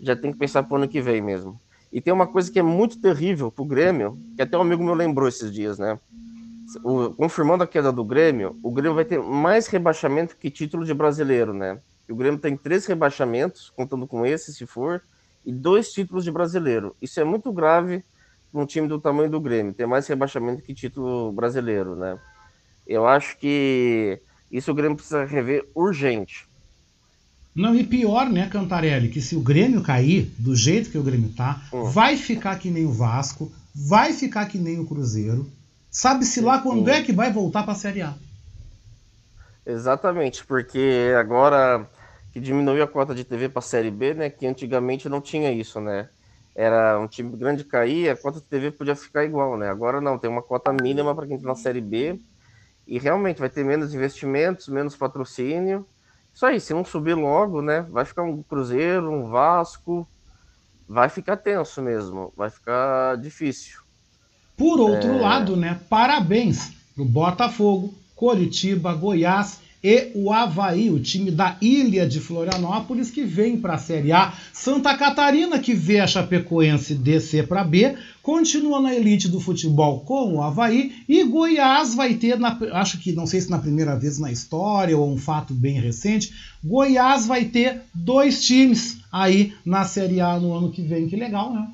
[0.00, 1.60] já tem que pensar para o ano que vem mesmo.
[1.92, 4.94] E tem uma coisa que é muito terrível pro Grêmio, que até um amigo meu
[4.94, 5.98] lembrou esses dias, né?
[6.82, 10.92] O, confirmando a queda do Grêmio, o Grêmio vai ter mais rebaixamento que título de
[10.92, 11.78] brasileiro, né?
[12.08, 15.02] O Grêmio tem três rebaixamentos, contando com esse, se for,
[15.44, 16.94] e dois títulos de brasileiro.
[17.00, 18.04] Isso é muito grave
[18.50, 22.18] para um time do tamanho do Grêmio, ter mais rebaixamento que título brasileiro, né?
[22.86, 24.20] Eu acho que
[24.50, 26.46] isso o Grêmio precisa rever urgente.
[27.54, 31.30] Não, e pior, né, Cantarelli, que se o Grêmio cair, do jeito que o Grêmio
[31.30, 31.84] tá, hum.
[31.84, 35.50] vai ficar que nem o Vasco, vai ficar que nem o Cruzeiro.
[35.96, 38.12] Sabe-se lá quando é que vai voltar para a Série A.
[39.64, 41.88] Exatamente, porque agora
[42.32, 45.50] que diminuiu a cota de TV para a Série B, né, que antigamente não tinha
[45.50, 46.10] isso, né?
[46.54, 49.70] Era um time grande cair, a cota de TV podia ficar igual, né?
[49.70, 52.20] Agora não, tem uma cota mínima para quem está na Série B
[52.86, 55.86] e realmente vai ter menos investimentos, menos patrocínio
[56.34, 57.80] isso aí, se não subir logo, né?
[57.88, 60.06] Vai ficar um Cruzeiro, um Vasco.
[60.86, 62.30] Vai ficar tenso mesmo.
[62.36, 63.85] Vai ficar difícil.
[64.56, 65.20] Por outro é...
[65.20, 65.78] lado, né?
[65.88, 73.22] Parabéns pro Botafogo, Coritiba, Goiás e o Havaí, o time da Ilha de Florianópolis, que
[73.22, 74.32] vem para a Série A.
[74.52, 80.34] Santa Catarina, que vê a Chapecoense descer para B, continua na elite do futebol com
[80.34, 81.04] o Havaí.
[81.08, 84.98] E Goiás vai ter, na, acho que não sei se na primeira vez na história
[84.98, 86.34] ou um fato bem recente,
[86.64, 91.06] Goiás vai ter dois times aí na Série A no ano que vem.
[91.06, 91.68] Que legal, né?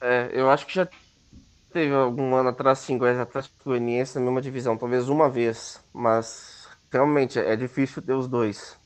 [0.00, 0.88] É, eu acho que já
[1.72, 6.68] teve algum ano atrás, sim, Goiás Atlético Goianiense na mesma divisão, talvez uma vez, mas
[6.90, 8.78] realmente é difícil ter os dois.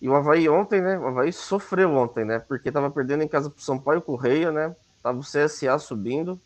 [0.00, 0.98] E o Havaí ontem, né?
[0.98, 2.38] O Havaí sofreu ontem, né?
[2.38, 4.76] Porque tava perdendo em casa pro São Paulo Correia, né?
[5.02, 6.38] Tava o CSA subindo.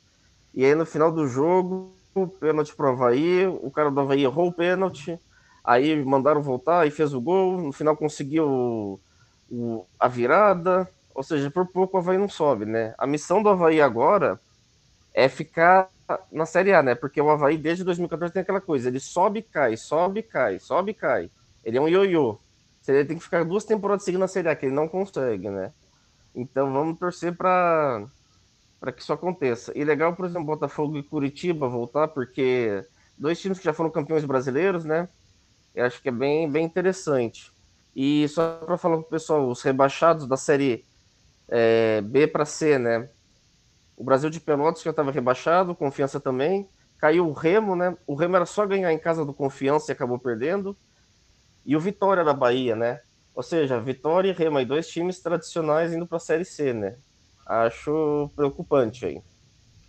[0.54, 1.92] E aí no final do jogo,
[2.38, 5.18] pênalti pro Havaí, o cara do Havaí errou o pênalti.
[5.64, 7.60] Aí mandaram voltar e fez o gol.
[7.60, 9.00] No final conseguiu o,
[9.50, 10.88] o, a virada.
[11.14, 12.94] Ou seja, por pouco o Havaí não sobe, né?
[12.96, 14.40] A missão do Havaí agora
[15.14, 15.88] é ficar
[16.32, 16.94] na Série A, né?
[16.94, 20.58] Porque o Havaí desde 2014 tem aquela coisa, ele sobe e cai, sobe e cai,
[20.58, 21.30] sobe e cai.
[21.64, 22.38] Ele é um ioiô.
[22.86, 25.72] Ele tem que ficar duas temporadas seguindo na Série A, que ele não consegue, né?
[26.34, 28.06] Então vamos torcer para
[28.80, 29.72] para que isso aconteça.
[29.74, 32.84] E legal, por exemplo, Botafogo e Curitiba voltar, porque
[33.18, 35.08] dois times que já foram campeões brasileiros, né?
[35.74, 37.52] Eu acho que é bem, bem interessante.
[37.94, 40.84] E só para falar para o pessoal, os rebaixados da série
[41.48, 43.08] é, B para C, né?
[43.98, 46.68] O Brasil de Pelotas já estava rebaixado, Confiança também.
[46.98, 47.96] Caiu o Remo, né?
[48.06, 50.76] O Remo era só ganhar em casa do Confiança e acabou perdendo.
[51.66, 53.00] E o Vitória da Bahia, né?
[53.34, 56.94] Ou seja, Vitória e Remo, dois times tradicionais indo para a Série C, né?
[57.44, 59.20] Acho preocupante aí.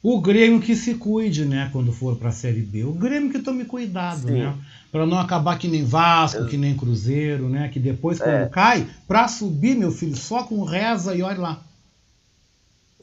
[0.02, 2.86] O Grêmio que se cuide, né, quando for para a Série B.
[2.86, 4.40] O Grêmio que tome cuidado, Sim.
[4.40, 4.57] né?
[4.91, 7.69] Para não acabar que nem Vasco, que nem Cruzeiro, né?
[7.69, 8.49] Que depois, quando é.
[8.49, 11.64] cai, para subir, meu filho, só com reza e olha lá.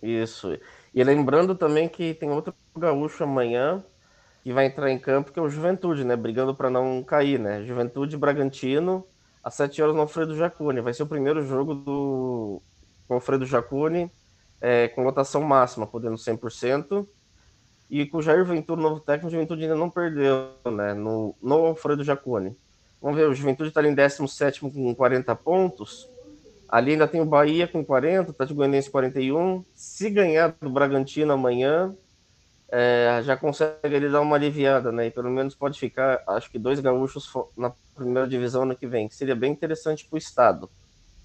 [0.02, 0.56] Isso.
[0.96, 3.84] E lembrando também que tem outro gaúcho amanhã
[4.42, 6.16] que vai entrar em campo, que é o Juventude, né?
[6.16, 7.62] Brigando para não cair, né?
[7.64, 9.06] Juventude Bragantino,
[9.44, 10.80] às 7 horas no Alfredo Jacuni.
[10.80, 12.62] Vai ser o primeiro jogo do
[13.06, 14.10] com Alfredo Jacuni,
[14.58, 17.06] é, com lotação máxima, podendo 100%.
[17.90, 20.94] E com o Jair Ventura, novo técnico, o Juventude ainda não perdeu, né?
[20.94, 22.56] No, no Alfredo Jacuni.
[23.02, 26.08] Vamos ver, o Juventude está em 17 com 40 pontos.
[26.68, 29.64] Ali ainda tem o Bahia com 40, o Atlético Goianiense 41.
[29.74, 31.94] Se ganhar do Bragantino amanhã,
[32.70, 35.06] é, já consegue ele dar uma aliviada, né?
[35.06, 39.08] E pelo menos pode ficar, acho que dois gaúchos na primeira divisão ano que vem,
[39.08, 40.68] que seria bem interessante para o Estado.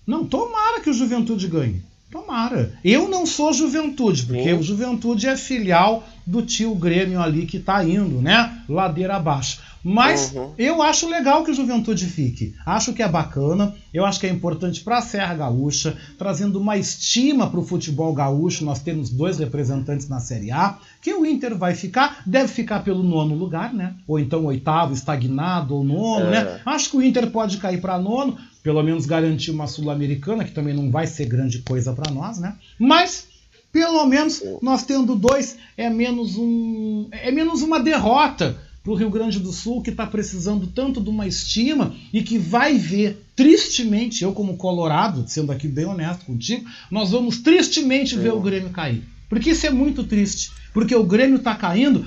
[0.05, 1.83] Não, tomara que o Juventude ganhe.
[2.11, 2.77] Tomara.
[2.83, 4.53] Eu não sou Juventude, porque Sim.
[4.53, 8.63] o Juventude é filial do tio Grêmio ali que tá indo, né?
[8.67, 9.61] Ladeira abaixo.
[9.83, 10.51] Mas uhum.
[10.57, 12.53] eu acho legal que o Juventude fique.
[12.65, 13.73] Acho que é bacana.
[13.93, 18.13] Eu acho que é importante para a Serra Gaúcha, trazendo uma estima para o futebol
[18.13, 18.63] gaúcho.
[18.63, 20.77] Nós temos dois representantes na Série A.
[21.01, 23.95] Que o Inter vai ficar, deve ficar pelo nono lugar, né?
[24.07, 26.37] Ou então oitavo, estagnado, ou nono, né?
[26.37, 26.43] é.
[26.43, 26.61] né?
[26.65, 30.75] Acho que o Inter pode cair para nono, pelo menos garantir uma Sul-Americana, que também
[30.75, 32.55] não vai ser grande coisa para nós, né?
[32.77, 33.27] Mas
[33.71, 39.09] pelo menos nós tendo dois é menos um é menos uma derrota para o Rio
[39.09, 44.23] Grande do Sul, que está precisando tanto de uma estima e que vai ver tristemente,
[44.23, 49.03] eu como colorado, sendo aqui bem honesto contigo, nós vamos tristemente ver o Grêmio cair.
[49.29, 50.51] Porque isso é muito triste.
[50.73, 52.05] Porque o Grêmio está caindo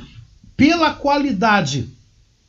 [0.56, 1.88] pela qualidade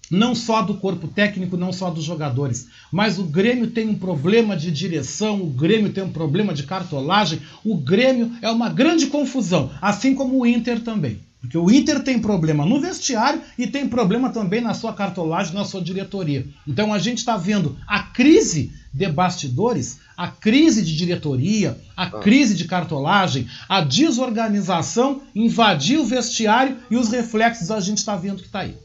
[0.09, 4.55] não só do corpo técnico, não só dos jogadores, mas o Grêmio tem um problema
[4.55, 9.71] de direção, o Grêmio tem um problema de cartolagem, o Grêmio é uma grande confusão,
[9.81, 11.19] assim como o Inter também.
[11.45, 15.63] Porque o Inter tem problema no vestiário e tem problema também na sua cartolagem, na
[15.63, 16.47] sua diretoria.
[16.67, 22.19] Então a gente está vendo a crise de bastidores, a crise de diretoria, a ah.
[22.19, 28.41] crise de cartolagem, a desorganização invadir o vestiário e os reflexos a gente está vendo
[28.41, 28.75] que está aí.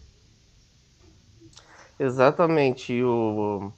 [1.98, 3.02] Exatamente.
[3.02, 3.72] O...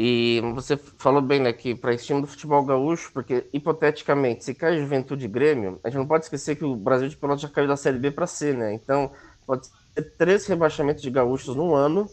[0.00, 4.54] E você falou bem, né, que para esse time do futebol gaúcho, porque hipoteticamente, se
[4.54, 7.66] cai Juventude Grêmio, a gente não pode esquecer que o Brasil de Pelotas já caiu
[7.66, 8.72] da Série B para C, né?
[8.72, 9.10] Então,
[9.44, 12.08] pode ser três rebaixamentos de gaúchos no ano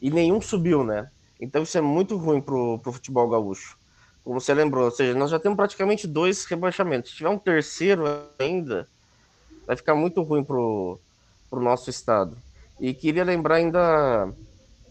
[0.00, 1.10] e nenhum subiu, né?
[1.38, 3.76] Então, isso é muito ruim pro, pro futebol gaúcho.
[4.24, 7.10] Como você lembrou, ou seja, nós já temos praticamente dois rebaixamentos.
[7.10, 8.06] Se tiver um terceiro
[8.38, 8.88] ainda,
[9.66, 10.98] vai ficar muito ruim pro,
[11.50, 12.34] pro nosso estado.
[12.80, 14.32] E queria lembrar ainda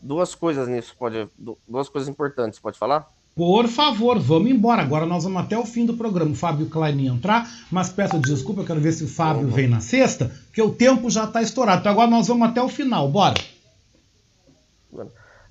[0.05, 1.27] duas coisas nisso, pode,
[1.67, 3.09] duas coisas importantes, pode falar?
[3.35, 4.81] Por favor, vamos embora.
[4.81, 6.31] Agora nós vamos até o fim do programa.
[6.31, 9.51] O Fábio Klein entrar, mas peço desculpa, eu quero ver se o Fábio uhum.
[9.51, 11.81] vem na sexta, porque o tempo já está estourado.
[11.81, 13.35] Então agora nós vamos até o final, bora.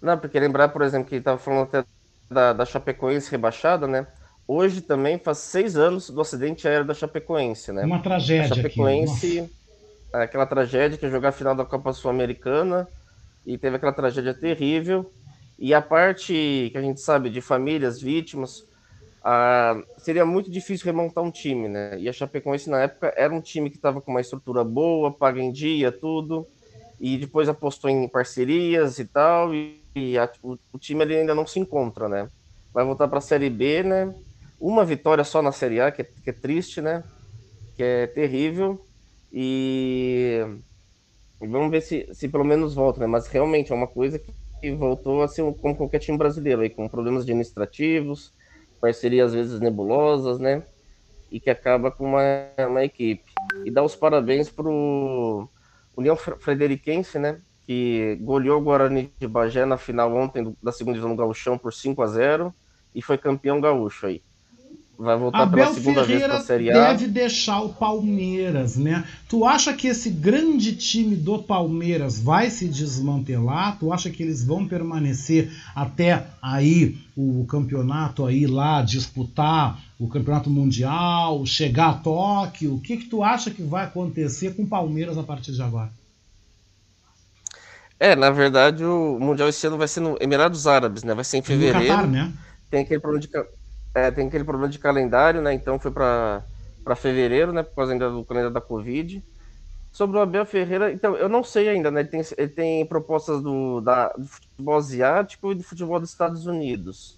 [0.01, 1.85] Não, porque lembrar, por exemplo, que estava falando até
[2.31, 4.07] da, da Chapecoense rebaixada, né?
[4.49, 7.85] Hoje também faz seis anos do acidente aéreo da Chapecoense, né?
[7.85, 8.53] Uma tragédia.
[8.53, 9.51] A Chapecoense, aqui.
[10.13, 12.89] aquela tragédia que é jogar a final da Copa Sul-Americana
[13.47, 15.11] e teve aquela tragédia terrível.
[15.59, 18.67] E a parte que a gente sabe de famílias, vítimas,
[19.23, 21.99] ah, seria muito difícil remontar um time, né?
[21.99, 25.41] E a Chapecoense na época era um time que estava com uma estrutura boa, paga
[25.41, 26.47] em dia, tudo,
[27.01, 31.47] e depois apostou em parcerias e tal, e, e a, o, o, time ainda não
[31.47, 32.29] se encontra, né?
[32.73, 34.15] Vai voltar para a Série B, né?
[34.61, 37.03] Uma vitória só na Série A, que é, que é triste, né?
[37.77, 38.85] Que é terrível.
[39.33, 40.45] E
[41.49, 43.07] Vamos ver se, se pelo menos volta, né?
[43.07, 46.89] Mas realmente é uma coisa que voltou a ser como qualquer time brasileiro, aí, com
[46.89, 48.33] problemas administrativos,
[48.81, 50.63] parcerias às vezes nebulosas, né?
[51.31, 52.23] E que acaba com uma,
[52.69, 53.25] uma equipe.
[53.65, 55.49] E dá os parabéns pro
[55.97, 57.41] União Frederiquense, né?
[57.67, 61.73] Que goleou o Guarani de Bagé na final ontem da segunda divisão do Gauchão por
[61.73, 62.55] 5 a 0
[62.95, 64.23] e foi campeão gaúcho aí
[64.99, 66.93] vai voltar Abel pela segunda Ferreira vez para a Série A.
[66.93, 69.05] deve deixar o Palmeiras, né?
[69.29, 73.79] Tu acha que esse grande time do Palmeiras vai se desmantelar?
[73.79, 80.51] Tu acha que eles vão permanecer até aí o campeonato aí lá disputar o campeonato
[80.51, 82.75] mundial, chegar a Tóquio?
[82.75, 85.91] O que que tu acha que vai acontecer com o Palmeiras a partir de agora?
[87.99, 91.15] É, na verdade, o Mundial esse ano vai ser no Emirados Árabes, né?
[91.15, 91.81] Vai ser em fevereiro.
[91.81, 92.33] No Qatar, né?
[92.69, 93.29] Tem aquele problema de
[93.95, 95.55] é, tem aquele problema de calendário, né?
[95.55, 96.43] Então foi para
[96.97, 97.63] fevereiro, né?
[97.63, 99.25] Por causa ainda do calendário da Covid.
[99.93, 102.01] Sobre o Abel Ferreira, então, eu não sei ainda, né?
[102.01, 106.47] Ele tem, ele tem propostas do, da, do futebol asiático e do futebol dos Estados
[106.47, 107.17] Unidos.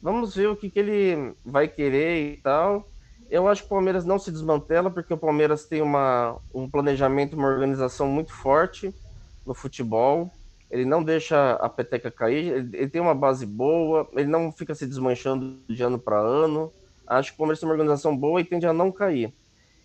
[0.00, 2.88] Vamos ver o que, que ele vai querer e tal.
[3.28, 7.34] Eu acho que o Palmeiras não se desmantela, porque o Palmeiras tem uma, um planejamento,
[7.34, 8.94] uma organização muito forte
[9.44, 10.30] no futebol
[10.72, 14.74] ele não deixa a peteca cair, ele, ele, tem uma base boa, ele não fica
[14.74, 16.72] se desmanchando de ano para ano.
[17.06, 19.34] Acho que o Palmeiras tem uma organização boa e tende a não cair.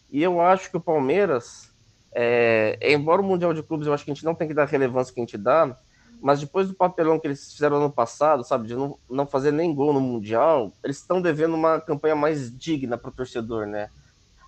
[0.09, 1.69] E eu acho que o Palmeiras,
[2.13, 4.63] é, embora o Mundial de Clubes eu acho que a gente não tem que dar
[4.63, 5.75] a relevância que a gente dá,
[6.21, 9.75] mas depois do papelão que eles fizeram ano passado, sabe, de não, não fazer nem
[9.75, 13.89] gol no Mundial, eles estão devendo uma campanha mais digna para o torcedor, né?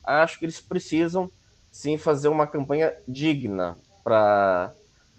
[0.06, 1.30] Acho que eles precisam
[1.70, 4.74] sim fazer uma campanha digna para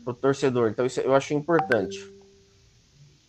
[0.05, 0.71] para o torcedor.
[0.71, 1.99] Então, isso eu acho importante.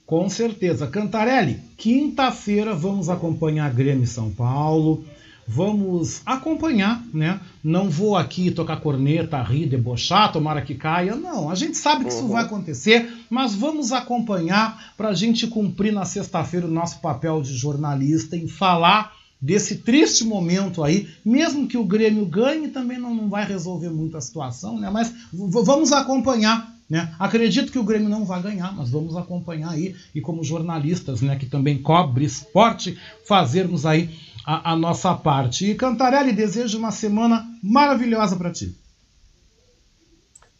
[0.06, 0.88] Com certeza.
[0.88, 5.06] Cantarelli, quinta-feira vamos acompanhar Grêmio São Paulo.
[5.48, 7.39] Vamos acompanhar, né?
[7.64, 11.15] Não vou aqui tocar corneta, rir, debochar, tomara que caia.
[11.15, 12.18] Não, a gente sabe que uhum.
[12.18, 17.41] isso vai acontecer, mas vamos acompanhar para a gente cumprir na sexta-feira o nosso papel
[17.41, 23.15] de jornalista em falar desse triste momento aí, mesmo que o Grêmio ganhe, também não,
[23.15, 24.89] não vai resolver muito a situação, né?
[24.91, 26.72] Mas vamos acompanhar.
[26.88, 27.15] Né?
[27.18, 31.38] Acredito que o Grêmio não vai ganhar, mas vamos acompanhar aí e como jornalistas, né,
[31.38, 34.09] que também cobre esporte, fazermos aí
[34.45, 35.72] a, a nossa parte.
[35.72, 38.76] E Cantarelli, desejo uma semana maravilhosa para ti.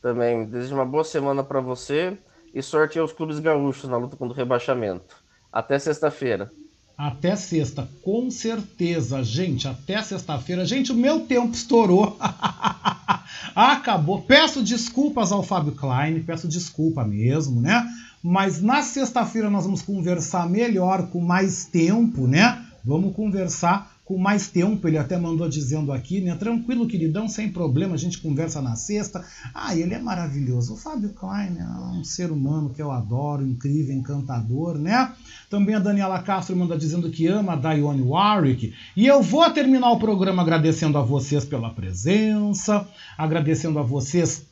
[0.02, 2.18] Também desejo uma boa semana para você
[2.54, 5.18] e sorte aos clubes gaúchos na luta contra o rebaixamento.
[5.52, 6.50] Até sexta-feira.
[7.02, 9.68] Até sexta, com certeza, gente.
[9.68, 10.64] Até sexta-feira.
[10.68, 12.16] Gente, o meu tempo estourou.
[13.56, 14.22] Acabou.
[14.22, 17.84] Peço desculpas ao Fábio Klein, peço desculpa mesmo, né?
[18.22, 22.64] Mas na sexta-feira nós vamos conversar melhor, com mais tempo, né?
[22.86, 26.36] Vamos conversar com mais tempo, ele até mandou dizendo aqui, né?
[26.36, 29.24] Tranquilo, queridão, sem problema, a gente conversa na sexta.
[29.54, 30.74] Ah, ele é maravilhoso.
[30.74, 35.14] O Fábio Klein é um ser humano que eu adoro, incrível, encantador, né?
[35.50, 38.74] Também a Daniela Castro manda dizendo que ama a Dionne Warwick.
[38.98, 42.86] E eu vou terminar o programa agradecendo a vocês pela presença,
[43.18, 44.46] agradecendo a vocês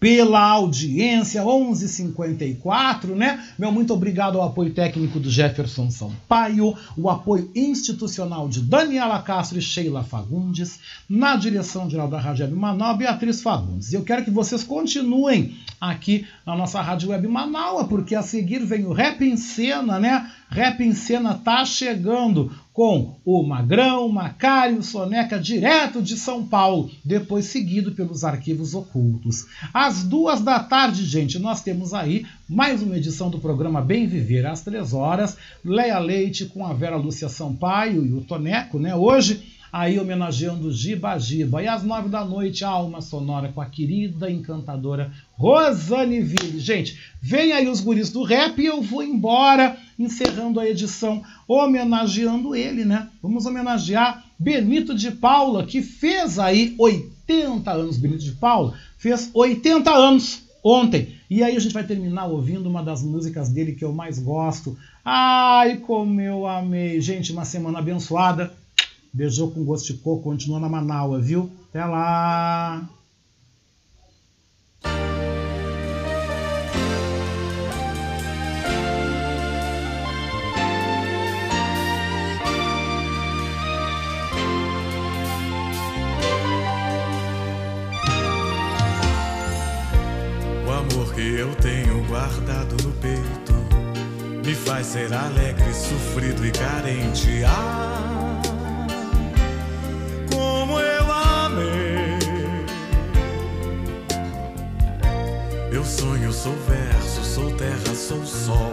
[0.00, 3.44] pela audiência, 11:54, né?
[3.58, 9.58] Meu muito obrigado ao apoio técnico do Jefferson Sampaio, o apoio institucional de Daniela Castro
[9.58, 13.92] e Sheila Fagundes, na direção geral da Rádio Web Manaus, Beatriz Fagundes.
[13.92, 18.64] E eu quero que vocês continuem aqui na nossa Rádio Web Manaus, porque a seguir
[18.64, 20.30] vem o Rap em Cena, né?
[20.50, 27.46] Rap em Cena tá chegando com o Magrão, Macário, Soneca, direto de São Paulo, depois
[27.46, 29.46] seguido pelos arquivos ocultos.
[29.74, 34.46] Às duas da tarde, gente, nós temos aí mais uma edição do programa Bem Viver,
[34.46, 35.36] às três horas.
[35.64, 38.94] Leia Leite com a Vera Lúcia Sampaio e o Toneco, né?
[38.94, 41.62] Hoje aí homenageando Giba Giba.
[41.62, 46.58] E às nove da noite, a Alma Sonora com a querida encantadora Rosane Ville.
[46.58, 52.54] Gente, vem aí os guris do rap e eu vou embora, encerrando a edição, homenageando
[52.54, 53.08] ele, né?
[53.22, 57.98] Vamos homenagear Benito de Paula, que fez aí 80 anos.
[57.98, 61.14] Benito de Paula fez 80 anos ontem.
[61.30, 64.76] E aí a gente vai terminar ouvindo uma das músicas dele que eu mais gosto.
[65.04, 67.00] Ai, como eu amei.
[67.00, 68.52] Gente, uma semana abençoada.
[69.18, 71.50] Beijou com gosto de coco, continua na Manaua, viu?
[71.70, 72.88] Até lá!
[90.64, 93.58] O amor que eu tenho guardado no peito
[94.46, 97.42] me faz ser alegre, sofrido e carente.
[97.44, 98.17] Ah,
[105.78, 108.72] Eu sonho, sou verso, sou terra, sou sol,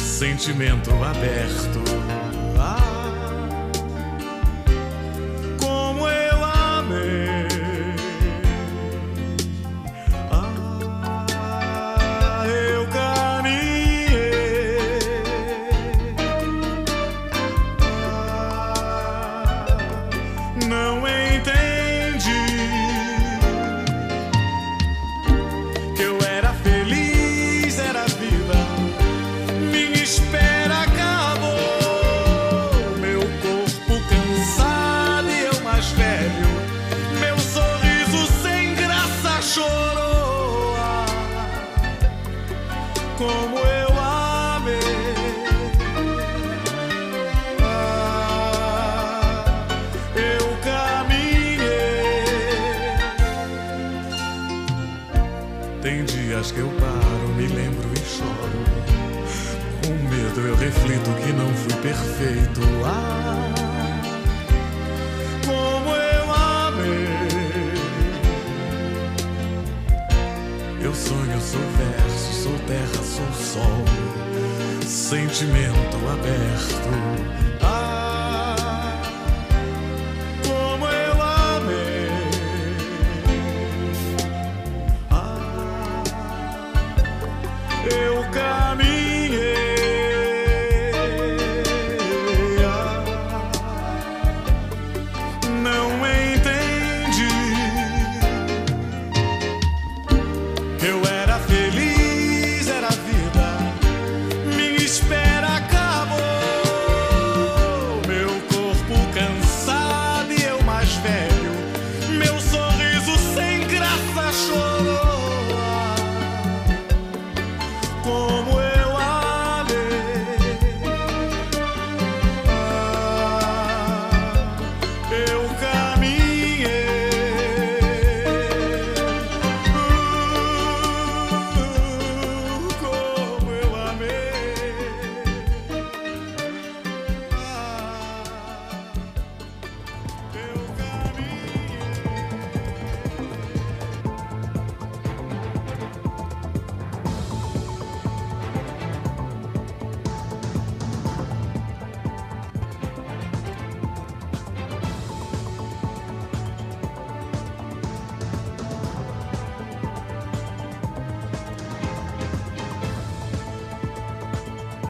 [0.00, 1.91] sentimento aberto.